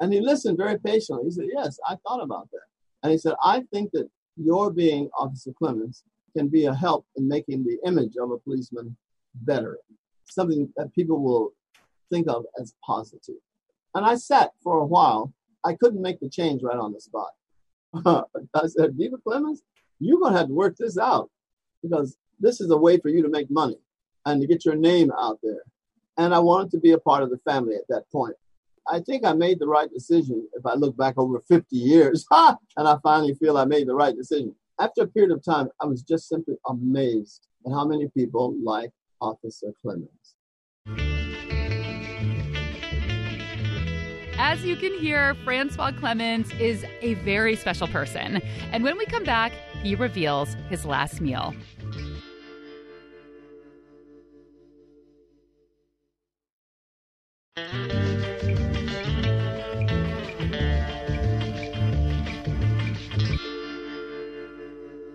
And 0.00 0.12
he 0.12 0.20
listened 0.20 0.58
very 0.58 0.78
patiently. 0.78 1.24
He 1.24 1.30
said, 1.30 1.46
Yes, 1.52 1.78
I 1.88 1.96
thought 1.96 2.22
about 2.22 2.50
that. 2.52 2.66
And 3.02 3.12
he 3.12 3.18
said, 3.18 3.34
I 3.42 3.62
think 3.72 3.90
that 3.92 4.08
your 4.36 4.70
being 4.70 5.10
Officer 5.18 5.52
Clemmons 5.60 6.02
can 6.36 6.48
be 6.48 6.66
a 6.66 6.74
help 6.74 7.06
in 7.16 7.26
making 7.26 7.64
the 7.64 7.78
image 7.86 8.14
of 8.20 8.30
a 8.30 8.38
policeman 8.38 8.96
better, 9.34 9.78
something 10.24 10.72
that 10.76 10.94
people 10.94 11.22
will 11.22 11.52
think 12.10 12.28
of 12.28 12.44
as 12.60 12.74
positive. 12.84 13.36
And 13.98 14.06
I 14.06 14.14
sat 14.14 14.52
for 14.62 14.78
a 14.78 14.86
while. 14.86 15.32
I 15.64 15.74
couldn't 15.74 16.00
make 16.00 16.20
the 16.20 16.30
change 16.30 16.62
right 16.62 16.78
on 16.78 16.92
the 16.92 17.00
spot. 17.00 17.30
I 18.54 18.66
said, 18.68 18.94
Viva 18.94 19.16
Clemmons? 19.26 19.58
you're 19.98 20.20
going 20.20 20.34
to 20.34 20.38
have 20.38 20.46
to 20.46 20.54
work 20.54 20.76
this 20.76 20.96
out 20.96 21.30
because 21.82 22.16
this 22.38 22.60
is 22.60 22.70
a 22.70 22.76
way 22.76 22.98
for 22.98 23.08
you 23.08 23.24
to 23.24 23.28
make 23.28 23.50
money 23.50 23.80
and 24.24 24.40
to 24.40 24.46
get 24.46 24.64
your 24.64 24.76
name 24.76 25.10
out 25.20 25.40
there. 25.42 25.64
And 26.16 26.32
I 26.32 26.38
wanted 26.38 26.70
to 26.70 26.78
be 26.78 26.92
a 26.92 26.98
part 26.98 27.24
of 27.24 27.30
the 27.30 27.38
family 27.38 27.74
at 27.74 27.88
that 27.88 28.04
point. 28.12 28.36
I 28.88 29.00
think 29.00 29.26
I 29.26 29.32
made 29.32 29.58
the 29.58 29.66
right 29.66 29.92
decision 29.92 30.46
if 30.54 30.64
I 30.64 30.74
look 30.74 30.96
back 30.96 31.14
over 31.16 31.40
50 31.48 31.76
years 31.76 32.24
and 32.30 32.56
I 32.76 32.98
finally 33.02 33.34
feel 33.34 33.58
I 33.58 33.64
made 33.64 33.88
the 33.88 33.96
right 33.96 34.14
decision. 34.14 34.54
After 34.80 35.02
a 35.02 35.08
period 35.08 35.32
of 35.32 35.44
time, 35.44 35.70
I 35.82 35.86
was 35.86 36.02
just 36.02 36.28
simply 36.28 36.54
amazed 36.68 37.48
at 37.66 37.72
how 37.72 37.84
many 37.84 38.06
people 38.16 38.54
like 38.62 38.92
Officer 39.20 39.72
Clemmons. 39.84 40.34
As 44.50 44.64
you 44.64 44.76
can 44.76 44.98
hear, 44.98 45.34
Francois 45.44 45.92
Clemmons 45.92 46.58
is 46.58 46.82
a 47.02 47.12
very 47.16 47.54
special 47.54 47.86
person. 47.86 48.40
And 48.72 48.82
when 48.82 48.96
we 48.96 49.04
come 49.04 49.22
back, 49.22 49.52
he 49.82 49.94
reveals 49.94 50.56
his 50.70 50.86
last 50.86 51.20
meal. 51.20 51.54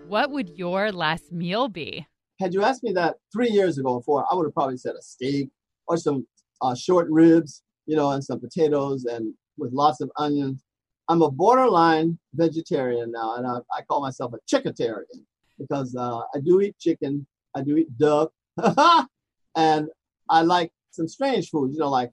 What 0.06 0.30
would 0.30 0.50
your 0.56 0.92
last 0.92 1.32
meal 1.32 1.68
be? 1.68 2.06
Had 2.38 2.54
you 2.54 2.62
asked 2.62 2.84
me 2.84 2.92
that 2.92 3.16
three 3.32 3.50
years 3.50 3.78
ago 3.78 3.98
before, 3.98 4.24
I 4.30 4.36
would 4.36 4.44
have 4.44 4.54
probably 4.54 4.76
said 4.76 4.94
a 4.94 5.02
steak 5.02 5.50
or 5.88 5.96
some 5.96 6.24
uh, 6.62 6.76
short 6.76 7.08
ribs, 7.10 7.63
you 7.86 7.96
know, 7.96 8.10
and 8.10 8.24
some 8.24 8.40
potatoes 8.40 9.04
and 9.04 9.34
with 9.56 9.72
lots 9.72 10.00
of 10.00 10.10
onions. 10.16 10.62
I'm 11.08 11.22
a 11.22 11.30
borderline 11.30 12.18
vegetarian 12.34 13.12
now, 13.12 13.36
and 13.36 13.46
I, 13.46 13.58
I 13.76 13.82
call 13.82 14.00
myself 14.00 14.32
a 14.32 14.38
chickatarian 14.54 15.22
because 15.58 15.94
uh, 15.94 16.20
I 16.34 16.40
do 16.42 16.60
eat 16.60 16.78
chicken, 16.78 17.26
I 17.54 17.62
do 17.62 17.76
eat 17.76 17.96
duck, 17.98 18.32
and 19.56 19.88
I 20.28 20.42
like 20.42 20.72
some 20.90 21.08
strange 21.08 21.50
foods, 21.50 21.74
you 21.74 21.80
know, 21.80 21.90
like 21.90 22.10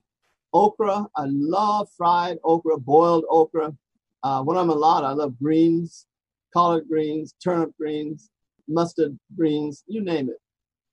okra. 0.52 1.06
I 1.16 1.24
love 1.26 1.88
fried 1.96 2.38
okra, 2.44 2.78
boiled 2.78 3.24
okra. 3.30 3.74
Uh, 4.22 4.42
when 4.42 4.56
I'm 4.56 4.70
a 4.70 4.74
lot, 4.74 5.04
I 5.04 5.12
love 5.12 5.38
greens, 5.38 6.06
collard 6.52 6.86
greens, 6.88 7.34
turnip 7.42 7.72
greens, 7.78 8.30
mustard 8.68 9.18
greens, 9.36 9.84
you 9.86 10.02
name 10.02 10.28
it. 10.28 10.40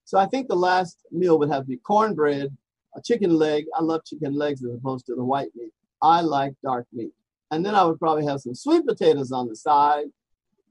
So 0.05 0.17
I 0.17 0.25
think 0.25 0.48
the 0.48 0.55
last 0.55 1.00
meal 1.12 1.38
would 1.38 1.51
have 1.51 1.63
to 1.63 1.67
be 1.67 1.77
cornbread, 1.77 2.55
a 2.96 3.01
chicken 3.01 3.31
leg. 3.31 3.65
I 3.75 3.81
love 3.81 4.01
chicken 4.05 4.34
legs 4.34 4.63
as 4.63 4.74
opposed 4.74 5.05
to 5.08 5.15
the 5.15 5.24
white 5.24 5.50
meat. 5.55 5.72
I 6.01 6.22
like 6.22 6.53
dark 6.63 6.88
meat. 6.93 7.12
And 7.51 7.65
then 7.65 7.75
I 7.75 7.84
would 7.84 8.00
probably 8.00 8.25
have 8.25 8.41
some 8.41 8.55
sweet 8.55 8.86
potatoes 8.86 9.31
on 9.31 9.48
the 9.48 9.55
side 9.55 10.05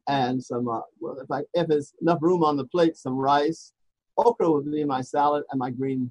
and 0.09 0.43
some, 0.43 0.69
uh, 0.69 0.81
well, 1.01 1.19
if, 1.19 1.31
I, 1.31 1.43
if 1.55 1.69
there's 1.69 1.93
enough 2.01 2.19
room 2.21 2.43
on 2.43 2.57
the 2.57 2.67
plate, 2.67 2.97
some 2.97 3.17
rice. 3.17 3.73
Okra 4.17 4.51
would 4.51 4.71
be 4.71 4.85
my 4.85 5.01
salad 5.01 5.45
and 5.51 5.59
my 5.59 5.71
green. 5.71 6.11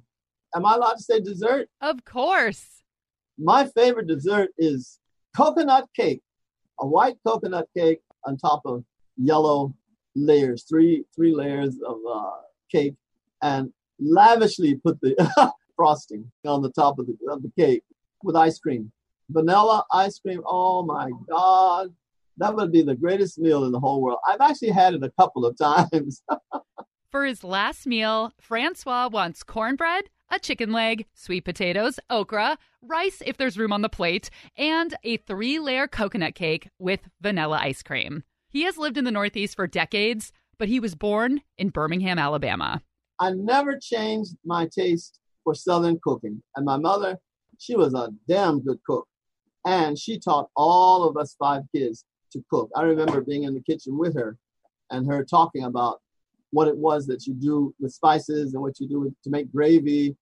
Am 0.54 0.64
I 0.64 0.74
allowed 0.74 0.94
to 0.94 1.02
say 1.02 1.20
dessert? 1.20 1.68
Of 1.80 2.04
course. 2.04 2.82
My 3.38 3.66
favorite 3.66 4.06
dessert 4.06 4.50
is 4.56 4.98
coconut 5.36 5.88
cake, 5.94 6.22
a 6.80 6.86
white 6.86 7.16
coconut 7.26 7.68
cake 7.76 8.00
on 8.24 8.36
top 8.36 8.62
of 8.64 8.84
yellow 9.16 9.74
layers, 10.16 10.64
three 10.64 11.04
three 11.14 11.34
layers 11.34 11.76
of 11.86 11.98
uh, 12.10 12.30
cake, 12.72 12.94
and 13.42 13.72
lavishly 14.00 14.76
put 14.76 15.00
the 15.00 15.14
frosting 15.78 16.30
on 16.44 16.60
the 16.60 16.72
top 16.72 16.98
of 16.98 17.06
the, 17.06 17.16
of 17.30 17.42
the 17.42 17.52
cake 17.56 17.84
with 18.22 18.36
ice 18.36 18.58
cream 18.58 18.92
vanilla 19.30 19.84
ice 19.92 20.18
cream. 20.18 20.42
Oh 20.46 20.82
my 20.82 21.10
God. 21.28 21.94
That 22.36 22.54
would 22.54 22.70
be 22.70 22.82
the 22.82 22.94
greatest 22.94 23.38
meal 23.38 23.64
in 23.64 23.72
the 23.72 23.80
whole 23.80 24.00
world. 24.00 24.18
I've 24.26 24.40
actually 24.40 24.70
had 24.70 24.94
it 24.94 25.02
a 25.02 25.10
couple 25.18 25.44
of 25.44 25.58
times. 25.90 26.22
For 27.10 27.24
his 27.24 27.42
last 27.42 27.86
meal, 27.86 28.32
Francois 28.40 29.08
wants 29.08 29.42
cornbread, 29.42 30.04
a 30.30 30.38
chicken 30.38 30.72
leg, 30.72 31.06
sweet 31.14 31.44
potatoes, 31.44 31.98
okra, 32.10 32.58
rice 32.82 33.22
if 33.26 33.36
there's 33.36 33.58
room 33.58 33.72
on 33.72 33.82
the 33.82 33.88
plate, 33.88 34.30
and 34.56 34.94
a 35.02 35.16
three 35.16 35.58
layer 35.58 35.88
coconut 35.88 36.34
cake 36.34 36.68
with 36.78 37.08
vanilla 37.20 37.58
ice 37.60 37.82
cream. 37.82 38.24
He 38.50 38.62
has 38.62 38.78
lived 38.78 38.98
in 38.98 39.04
the 39.04 39.10
Northeast 39.10 39.56
for 39.56 39.66
decades, 39.66 40.32
but 40.58 40.68
he 40.68 40.80
was 40.80 40.94
born 40.94 41.40
in 41.56 41.70
Birmingham, 41.70 42.18
Alabama. 42.18 42.82
I 43.18 43.32
never 43.32 43.78
changed 43.80 44.36
my 44.44 44.68
taste 44.72 45.18
for 45.48 45.54
Southern 45.54 45.98
cooking. 46.04 46.42
And 46.56 46.66
my 46.66 46.76
mother, 46.76 47.16
she 47.56 47.74
was 47.74 47.94
a 47.94 48.10
damn 48.28 48.60
good 48.60 48.78
cook. 48.86 49.08
And 49.64 49.98
she 49.98 50.18
taught 50.18 50.50
all 50.54 51.08
of 51.08 51.16
us 51.16 51.36
five 51.38 51.62
kids 51.74 52.04
to 52.32 52.44
cook. 52.50 52.68
I 52.76 52.82
remember 52.82 53.22
being 53.22 53.44
in 53.44 53.54
the 53.54 53.62
kitchen 53.62 53.96
with 53.96 54.14
her 54.14 54.36
and 54.90 55.06
her 55.06 55.24
talking 55.24 55.64
about 55.64 56.00
what 56.50 56.68
it 56.68 56.76
was 56.76 57.06
that 57.06 57.26
you 57.26 57.32
do 57.32 57.74
with 57.80 57.94
spices 57.94 58.52
and 58.52 58.62
what 58.62 58.78
you 58.78 58.86
do 58.86 59.10
to 59.24 59.30
make 59.30 59.50
gravy, 59.50 60.14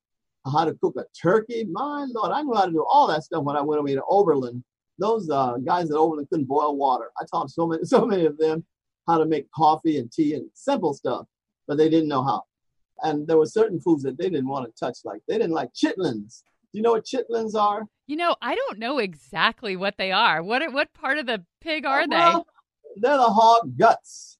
how 0.45 0.65
to 0.65 0.75
cook 0.75 0.95
a 0.97 1.05
turkey. 1.21 1.67
My 1.69 2.07
Lord, 2.09 2.31
I 2.31 2.43
knew 2.43 2.55
how 2.55 2.67
to 2.67 2.71
do 2.71 2.87
all 2.89 3.09
that 3.09 3.25
stuff 3.25 3.43
when 3.43 3.57
I 3.57 3.63
went 3.63 3.81
away 3.81 3.97
to 3.97 4.05
Oberlin. 4.09 4.63
Those 5.01 5.29
uh, 5.29 5.57
guys 5.57 5.91
at 5.91 5.97
Oberlin 5.97 6.29
couldn't 6.31 6.47
boil 6.47 6.77
water. 6.77 7.11
I 7.21 7.25
taught 7.29 7.51
so 7.51 7.67
many, 7.67 7.83
so 7.85 8.07
many 8.07 8.27
of 8.27 8.39
them 8.39 8.65
how 9.09 9.19
to 9.19 9.27
make 9.27 9.51
coffee 9.51 9.99
and 9.99 10.11
tea 10.11 10.35
and 10.35 10.49
simple 10.55 10.95
stuff, 10.95 11.27
but 11.67 11.79
they 11.79 11.89
didn't 11.89 12.09
know 12.09 12.23
how. 12.23 12.45
And 13.03 13.27
there 13.27 13.37
were 13.37 13.47
certain 13.47 13.81
foods 13.81 14.03
that 14.05 14.19
they 14.19 14.31
didn't 14.31 14.49
want 14.49 14.67
to 14.67 14.79
touch, 14.79 14.99
like 15.05 15.21
they 15.29 15.39
didn't 15.39 15.53
like 15.53 15.71
chitlins. 15.75 16.43
Do 16.73 16.79
you 16.79 16.83
know 16.83 16.93
what 16.93 17.05
chitlins 17.05 17.55
are? 17.55 17.85
You 18.07 18.17
know, 18.17 18.37
I 18.41 18.55
don't 18.55 18.79
know 18.79 18.99
exactly 18.99 19.77
what 19.77 19.97
they 19.99 20.13
are. 20.13 20.43
What 20.43 20.73
what 20.73 20.93
part 20.95 21.19
of 21.19 21.27
the 21.27 21.45
pig 21.61 21.85
are 21.85 22.03
oh, 22.03 22.07
well, 22.09 22.47
they? 22.95 23.01
They're 23.01 23.17
the 23.17 23.25
hog 23.25 23.77
guts. 23.77 24.39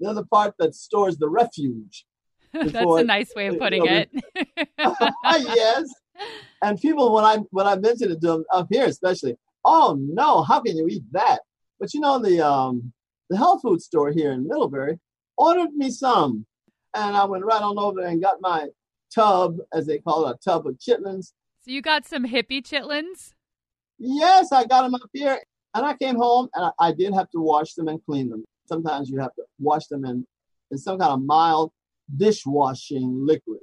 They're 0.00 0.14
the 0.14 0.26
part 0.26 0.54
that 0.58 0.74
stores 0.74 1.18
the 1.18 1.28
refuge. 1.28 2.06
That's 2.52 2.74
a 2.74 3.04
nice 3.04 3.34
way 3.34 3.48
of 3.48 3.58
putting 3.58 3.84
you 3.84 3.90
know, 3.90 4.04
it. 4.12 4.68
yes. 5.24 5.88
And 6.62 6.80
people, 6.80 7.12
when 7.12 7.24
I 7.24 7.38
when 7.50 7.66
I 7.66 7.76
mentioned 7.76 8.12
it 8.12 8.20
to 8.20 8.26
them 8.26 8.44
up 8.52 8.68
here, 8.70 8.86
especially, 8.86 9.36
oh 9.64 9.98
no, 10.00 10.42
how 10.42 10.60
can 10.60 10.76
you 10.76 10.88
eat 10.88 11.04
that? 11.12 11.40
But 11.78 11.92
you 11.94 12.00
know, 12.00 12.18
the 12.18 12.44
um 12.46 12.92
the 13.30 13.36
health 13.36 13.62
food 13.62 13.82
store 13.82 14.10
here 14.10 14.32
in 14.32 14.48
Middlebury 14.48 14.98
ordered 15.36 15.72
me 15.74 15.90
some, 15.90 16.46
and 16.94 17.16
I 17.16 17.24
went 17.24 17.44
right 17.44 17.62
on 17.62 17.78
over 17.78 18.00
there 18.00 18.10
and 18.10 18.22
got 18.22 18.40
my 18.40 18.68
tub, 19.14 19.58
as 19.72 19.86
they 19.86 19.98
call 19.98 20.26
it, 20.26 20.36
a 20.36 20.38
tub 20.38 20.66
of 20.66 20.76
chitlins, 20.76 21.32
so 21.68 21.72
you 21.72 21.82
got 21.82 22.06
some 22.06 22.24
hippie 22.24 22.62
chitlins? 22.62 23.34
Yes, 23.98 24.52
I 24.52 24.64
got 24.64 24.84
them 24.84 24.94
up 24.94 25.10
here. 25.12 25.38
And 25.74 25.84
I 25.84 25.94
came 25.94 26.16
home 26.16 26.48
and 26.54 26.64
I, 26.64 26.88
I 26.88 26.92
did 26.92 27.12
have 27.12 27.28
to 27.32 27.40
wash 27.40 27.74
them 27.74 27.88
and 27.88 28.02
clean 28.06 28.30
them. 28.30 28.44
Sometimes 28.66 29.10
you 29.10 29.20
have 29.20 29.34
to 29.34 29.42
wash 29.58 29.86
them 29.88 30.06
in, 30.06 30.26
in 30.70 30.78
some 30.78 30.98
kind 30.98 31.12
of 31.12 31.20
mild 31.20 31.72
dishwashing 32.16 33.26
liquid. 33.26 33.58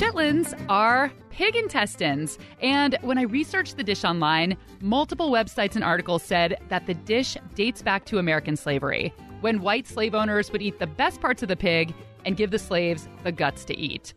Chitlins 0.00 0.58
are 0.70 1.12
pig 1.28 1.54
intestines. 1.54 2.38
And 2.62 2.96
when 3.02 3.18
I 3.18 3.24
researched 3.24 3.76
the 3.76 3.84
dish 3.84 4.02
online, 4.02 4.56
multiple 4.80 5.30
websites 5.30 5.74
and 5.74 5.84
articles 5.84 6.22
said 6.22 6.56
that 6.70 6.86
the 6.86 6.94
dish 6.94 7.36
dates 7.54 7.82
back 7.82 8.06
to 8.06 8.16
American 8.16 8.56
slavery, 8.56 9.12
when 9.42 9.60
white 9.60 9.86
slave 9.86 10.14
owners 10.14 10.50
would 10.52 10.62
eat 10.62 10.78
the 10.78 10.86
best 10.86 11.20
parts 11.20 11.42
of 11.42 11.50
the 11.50 11.56
pig 11.56 11.92
and 12.24 12.38
give 12.38 12.50
the 12.50 12.58
slaves 12.58 13.08
the 13.24 13.30
guts 13.30 13.62
to 13.66 13.76
eat. 13.76 14.14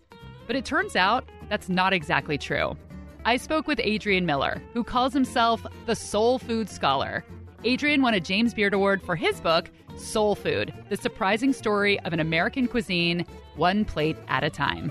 But 0.48 0.56
it 0.56 0.64
turns 0.64 0.96
out 0.96 1.28
that's 1.50 1.68
not 1.68 1.92
exactly 1.92 2.38
true. 2.38 2.78
I 3.26 3.36
spoke 3.36 3.68
with 3.68 3.82
Adrian 3.84 4.26
Miller, 4.26 4.62
who 4.72 4.86
calls 4.86 5.12
himself 5.12 5.66
the 5.86 5.98
soul 5.98 6.40
food 6.40 6.70
scholar. 6.70 7.26
Adrian 7.66 8.02
won 8.02 8.14
a 8.14 8.22
James 8.22 8.54
Beard 8.54 8.74
Award 8.74 9.02
for 9.02 9.18
his 9.18 9.42
book, 9.42 9.70
Soul 9.98 10.36
Food 10.36 10.74
The 10.88 10.96
Surprising 10.96 11.52
Story 11.52 12.00
of 12.02 12.14
an 12.14 12.22
American 12.22 12.70
Cuisine, 12.70 13.26
One 13.58 13.84
Plate 13.84 14.16
at 14.30 14.46
a 14.46 14.50
Time. 14.50 14.90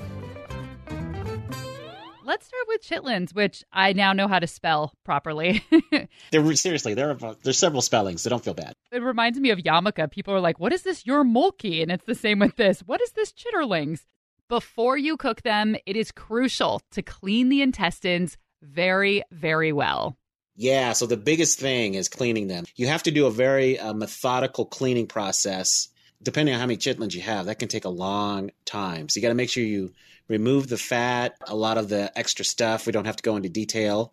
Let's 2.32 2.46
start 2.46 2.64
with 2.66 2.82
chitlins, 2.82 3.34
which 3.34 3.62
I 3.74 3.92
now 3.92 4.14
know 4.14 4.26
how 4.26 4.38
to 4.38 4.46
spell 4.46 4.94
properly. 5.04 5.62
there, 6.30 6.56
seriously, 6.56 6.94
there 6.94 7.10
are 7.10 7.36
there's 7.42 7.58
several 7.58 7.82
spellings, 7.82 8.22
so 8.22 8.30
don't 8.30 8.42
feel 8.42 8.54
bad. 8.54 8.72
It 8.90 9.02
reminds 9.02 9.38
me 9.38 9.50
of 9.50 9.58
yarmulke. 9.58 10.10
People 10.10 10.32
are 10.32 10.40
like, 10.40 10.58
"What 10.58 10.72
is 10.72 10.82
this 10.82 11.04
your 11.04 11.24
mulkey?" 11.24 11.82
And 11.82 11.92
it's 11.92 12.06
the 12.06 12.14
same 12.14 12.38
with 12.38 12.56
this. 12.56 12.80
What 12.86 13.02
is 13.02 13.10
this 13.10 13.34
chitterlings? 13.34 14.06
Before 14.48 14.96
you 14.96 15.18
cook 15.18 15.42
them, 15.42 15.76
it 15.84 15.94
is 15.94 16.10
crucial 16.10 16.80
to 16.92 17.02
clean 17.02 17.50
the 17.50 17.60
intestines 17.60 18.38
very, 18.62 19.22
very 19.30 19.74
well. 19.74 20.16
Yeah, 20.56 20.94
so 20.94 21.04
the 21.04 21.18
biggest 21.18 21.58
thing 21.58 21.92
is 21.92 22.08
cleaning 22.08 22.46
them. 22.46 22.64
You 22.76 22.86
have 22.86 23.02
to 23.02 23.10
do 23.10 23.26
a 23.26 23.30
very 23.30 23.78
uh, 23.78 23.92
methodical 23.92 24.64
cleaning 24.64 25.06
process. 25.06 25.88
Depending 26.22 26.54
on 26.54 26.60
how 26.60 26.66
many 26.66 26.78
chitlins 26.78 27.14
you 27.14 27.20
have, 27.20 27.44
that 27.44 27.58
can 27.58 27.68
take 27.68 27.84
a 27.84 27.90
long 27.90 28.52
time. 28.64 29.10
So 29.10 29.18
you 29.18 29.22
got 29.22 29.28
to 29.28 29.34
make 29.34 29.50
sure 29.50 29.64
you 29.64 29.92
remove 30.32 30.68
the 30.68 30.78
fat, 30.78 31.36
a 31.46 31.54
lot 31.54 31.76
of 31.76 31.90
the 31.90 32.10
extra 32.18 32.44
stuff. 32.44 32.86
We 32.86 32.92
don't 32.92 33.04
have 33.04 33.16
to 33.16 33.22
go 33.22 33.36
into 33.36 33.50
detail 33.50 34.12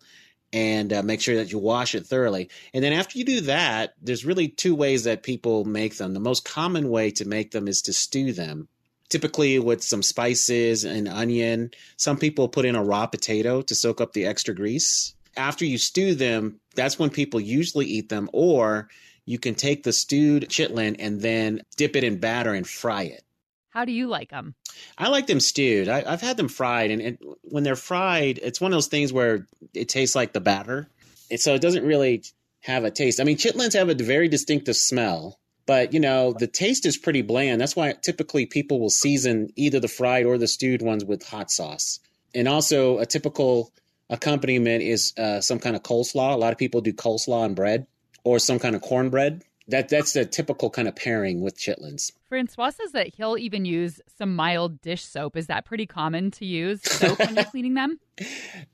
and 0.52 0.92
uh, 0.92 1.02
make 1.02 1.20
sure 1.20 1.36
that 1.36 1.50
you 1.50 1.58
wash 1.58 1.94
it 1.94 2.06
thoroughly. 2.06 2.50
And 2.74 2.84
then 2.84 2.92
after 2.92 3.18
you 3.18 3.24
do 3.24 3.40
that, 3.42 3.94
there's 4.02 4.26
really 4.26 4.48
two 4.48 4.74
ways 4.74 5.04
that 5.04 5.22
people 5.22 5.64
make 5.64 5.96
them. 5.96 6.12
The 6.12 6.20
most 6.20 6.44
common 6.44 6.90
way 6.90 7.10
to 7.12 7.24
make 7.24 7.52
them 7.52 7.68
is 7.68 7.82
to 7.82 7.92
stew 7.94 8.32
them, 8.32 8.68
typically 9.08 9.58
with 9.58 9.82
some 9.82 10.02
spices 10.02 10.84
and 10.84 11.08
onion. 11.08 11.70
Some 11.96 12.18
people 12.18 12.48
put 12.48 12.66
in 12.66 12.76
a 12.76 12.84
raw 12.84 13.06
potato 13.06 13.62
to 13.62 13.74
soak 13.74 14.00
up 14.00 14.12
the 14.12 14.26
extra 14.26 14.54
grease. 14.54 15.14
After 15.36 15.64
you 15.64 15.78
stew 15.78 16.14
them, 16.14 16.60
that's 16.74 16.98
when 16.98 17.10
people 17.10 17.40
usually 17.40 17.86
eat 17.86 18.10
them, 18.10 18.28
or 18.32 18.88
you 19.24 19.38
can 19.38 19.54
take 19.54 19.84
the 19.84 19.92
stewed 19.92 20.48
chitlin 20.48 20.96
and 20.98 21.20
then 21.20 21.62
dip 21.76 21.96
it 21.96 22.04
in 22.04 22.18
batter 22.18 22.52
and 22.52 22.66
fry 22.66 23.04
it. 23.04 23.22
How 23.70 23.84
do 23.84 23.92
you 23.92 24.08
like 24.08 24.30
them? 24.30 24.54
I 24.98 25.08
like 25.08 25.26
them 25.26 25.40
stewed. 25.40 25.88
I, 25.88 26.10
have 26.10 26.20
had 26.20 26.36
them 26.36 26.48
fried, 26.48 26.90
and, 26.90 27.00
and, 27.00 27.18
when 27.42 27.62
they're 27.62 27.76
fried, 27.76 28.38
it's 28.42 28.60
one 28.60 28.72
of 28.72 28.76
those 28.76 28.88
things 28.88 29.12
where 29.12 29.46
it 29.74 29.88
tastes 29.88 30.16
like 30.16 30.32
the 30.32 30.40
batter. 30.40 30.88
And 31.30 31.40
so 31.40 31.54
it 31.54 31.62
doesn't 31.62 31.84
really 31.84 32.24
have 32.60 32.84
a 32.84 32.90
taste. 32.90 33.20
I 33.20 33.24
mean, 33.24 33.36
chitlins 33.36 33.74
have 33.74 33.88
a 33.88 33.94
very 33.94 34.28
distinctive 34.28 34.76
smell, 34.76 35.38
but 35.66 35.94
you 35.94 36.00
know, 36.00 36.32
the 36.32 36.48
taste 36.48 36.84
is 36.84 36.98
pretty 36.98 37.22
bland. 37.22 37.60
That's 37.60 37.76
why 37.76 37.92
typically 37.92 38.46
people 38.46 38.80
will 38.80 38.90
season 38.90 39.50
either 39.56 39.78
the 39.78 39.88
fried 39.88 40.26
or 40.26 40.36
the 40.36 40.48
stewed 40.48 40.82
ones 40.82 41.04
with 41.04 41.26
hot 41.26 41.50
sauce. 41.50 42.00
And 42.34 42.48
also, 42.48 42.98
a 42.98 43.06
typical 43.06 43.72
accompaniment 44.08 44.82
is 44.82 45.12
uh, 45.16 45.40
some 45.40 45.60
kind 45.60 45.76
of 45.76 45.82
coleslaw. 45.82 46.34
A 46.34 46.36
lot 46.36 46.52
of 46.52 46.58
people 46.58 46.80
do 46.80 46.92
coleslaw 46.92 47.44
and 47.44 47.56
bread 47.56 47.86
or 48.24 48.38
some 48.38 48.58
kind 48.58 48.74
of 48.74 48.82
cornbread. 48.82 49.42
That 49.70 49.88
that's 49.88 50.12
the 50.12 50.24
typical 50.24 50.70
kind 50.70 50.88
of 50.88 50.96
pairing 50.96 51.40
with 51.40 51.58
chitlins. 51.58 52.12
Francois 52.28 52.70
says 52.70 52.92
that 52.92 53.14
he'll 53.14 53.38
even 53.38 53.64
use 53.64 54.00
some 54.18 54.34
mild 54.34 54.80
dish 54.80 55.04
soap. 55.04 55.36
Is 55.36 55.46
that 55.46 55.64
pretty 55.64 55.86
common 55.86 56.30
to 56.32 56.44
use 56.44 56.82
soap 56.82 57.18
when 57.18 57.34
you're 57.34 57.44
cleaning 57.50 57.74
them? 57.74 57.98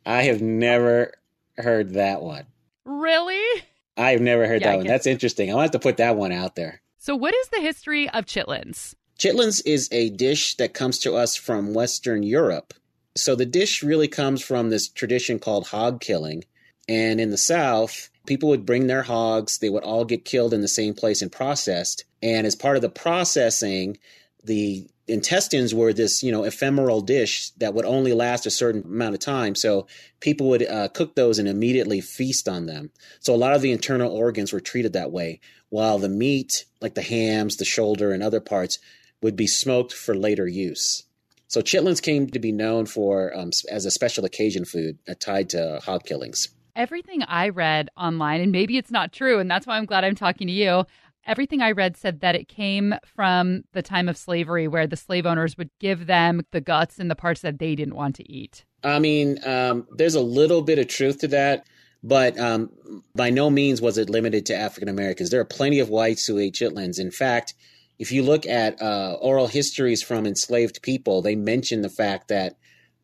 I 0.05 0.23
have 0.23 0.43
never 0.43 1.13
heard 1.57 1.95
that 1.95 2.23
one. 2.23 2.47
Really? 2.85 3.63
I've 3.97 4.21
never 4.21 4.47
heard 4.47 4.63
yeah, 4.63 4.73
that 4.73 4.77
one. 4.79 4.87
That's 4.87 5.07
interesting. 5.07 5.51
I'll 5.51 5.61
have 5.61 5.71
to 5.73 5.79
put 5.79 5.97
that 5.97 6.17
one 6.17 6.33
out 6.33 6.55
there. 6.55 6.83
So, 6.99 7.15
what 7.17 7.35
is 7.35 7.49
the 7.49 7.61
history 7.61 8.09
of 8.11 8.27
chitlins? 8.27 8.95
Chitlins 9.19 9.63
is 9.65 9.89
a 9.93 10.11
dish 10.11 10.57
that 10.57 10.75
comes 10.75 10.99
to 11.01 11.15
us 11.15 11.37
from 11.37 11.73
Western 11.73 12.23
Europe. 12.23 12.75
So, 13.17 13.35
the 13.35 13.47
dish 13.47 13.83
really 13.83 14.09
comes 14.09 14.43
from 14.43 14.71
this 14.71 14.89
tradition 14.89 15.39
called 15.39 15.69
hog 15.69 16.01
killing. 16.01 16.45
And 16.89 17.21
in 17.21 17.31
the 17.31 17.39
South, 17.39 18.11
people 18.27 18.49
would 18.51 18.67
bring 18.67 18.87
their 18.87 19.03
hogs, 19.03 19.59
they 19.59 19.71
would 19.71 19.83
all 19.83 20.05
get 20.05 20.25
killed 20.25 20.53
in 20.53 20.61
the 20.61 20.69
same 20.69 20.95
place 20.95 21.23
and 21.23 21.33
processed. 21.33 22.05
And 22.23 22.47
as 22.47 22.55
part 22.55 22.77
of 22.77 22.83
the 22.83 22.89
processing, 22.89 23.99
the 24.45 24.89
intestines 25.09 25.75
were 25.75 25.93
this, 25.93 26.23
you 26.23 26.33
know, 26.33 26.45
ephemeral 26.45 27.01
dish 27.01 27.51
that 27.59 27.75
would 27.75 27.85
only 27.85 28.13
last 28.13 28.47
a 28.47 28.51
certain 28.51 28.83
amount 28.83 29.15
of 29.15 29.21
time. 29.21 29.55
So 29.55 29.87
people 30.21 30.49
would 30.49 30.67
uh, 30.67 30.89
cook 30.89 31.15
those 31.15 31.39
and 31.39 31.49
immediately 31.49 32.01
feast 32.01 32.49
on 32.49 32.67
them. 32.67 32.91
So 33.21 33.35
a 33.35 33.37
lot 33.37 33.55
of 33.55 33.63
the 33.63 33.73
internal 33.73 34.13
organs 34.13 34.53
were 34.53 34.61
treated 34.61 34.93
that 34.95 35.13
way, 35.13 35.41
while 35.69 35.99
the 35.99 36.09
meat, 36.09 36.65
like 36.81 36.95
the 36.95 37.03
hams, 37.03 37.57
the 37.57 37.65
shoulder, 37.65 38.13
and 38.13 38.23
other 38.23 38.41
parts, 38.41 38.79
would 39.23 39.37
be 39.37 39.47
smoked 39.47 39.93
for 39.93 40.15
later 40.15 40.47
use. 40.47 41.05
So 41.49 41.63
chitlins 41.63 42.03
came 42.03 42.29
to 42.31 42.39
be 42.41 42.53
known 42.53 42.87
for 42.87 43.37
um, 43.37 43.51
as 43.71 43.87
a 43.87 43.91
special 43.91 44.25
occasion 44.25 44.65
food 44.65 44.99
uh, 45.09 45.15
tied 45.19 45.51
to 45.51 45.81
hog 45.85 46.05
killings 46.05 46.49
everything 46.77 47.23
I 47.25 47.49
read 47.49 47.89
online, 47.97 48.41
and 48.41 48.53
maybe 48.53 48.77
it's 48.77 48.91
not 48.91 49.13
true, 49.13 49.41
and 49.41 49.51
that's 49.51 49.67
why 49.67 49.77
I'm 49.77 49.87
glad 49.87 50.05
I'm 50.05 50.15
talking 50.15 50.47
to 50.47 50.53
you. 50.53 50.85
Everything 51.27 51.61
I 51.61 51.73
read 51.73 51.97
said 51.97 52.21
that 52.21 52.37
it 52.37 52.47
came 52.47 52.95
from 53.05 53.65
the 53.73 53.83
time 53.83 54.09
of 54.09 54.17
slavery 54.17 54.69
where 54.69 54.87
the 54.87 54.97
slave 54.97 55.27
owners 55.27 55.59
would 55.59 55.71
give 55.81 56.07
them 56.07 56.47
the 56.53 56.61
guts 56.61 57.01
and 57.01 57.11
the 57.11 57.17
parts 57.17 57.41
that 57.41 57.59
they 57.59 57.75
didn't 57.75 57.97
want 57.97 58.15
to 58.17 58.33
eat. 58.33 58.65
I 58.85 59.01
mean, 59.01 59.45
um, 59.45 59.89
there's 59.91 60.15
a 60.15 60.21
little 60.21 60.63
bit 60.63 60.79
of 60.79 60.87
truth 60.87 61.19
to 61.21 61.29
that, 61.29 61.67
but 62.05 62.39
um, 62.39 62.71
by 63.17 63.31
no 63.31 63.51
means 63.51 63.81
was 63.81 63.99
it 63.99 64.09
limited 64.09 64.47
to 64.47 64.57
African 64.57 64.89
Americans. 64.89 65.31
There 65.31 65.41
are 65.41 65.47
plenty 65.47 65.81
of 65.81 65.89
whites 65.89 66.27
who 66.27 66.39
ate 66.39 66.55
chitlins. 66.55 67.01
In 67.01 67.11
fact, 67.11 67.55
if 67.99 68.13
you 68.13 68.23
look 68.23 68.47
at 68.47 68.81
uh, 68.81 69.15
oral 69.21 69.49
histories 69.49 70.03
from 70.03 70.27
enslaved 70.27 70.83
people, 70.83 71.23
they 71.23 71.35
mention 71.35 71.83
the 71.83 71.89
fact 71.89 72.29
that 72.29 72.57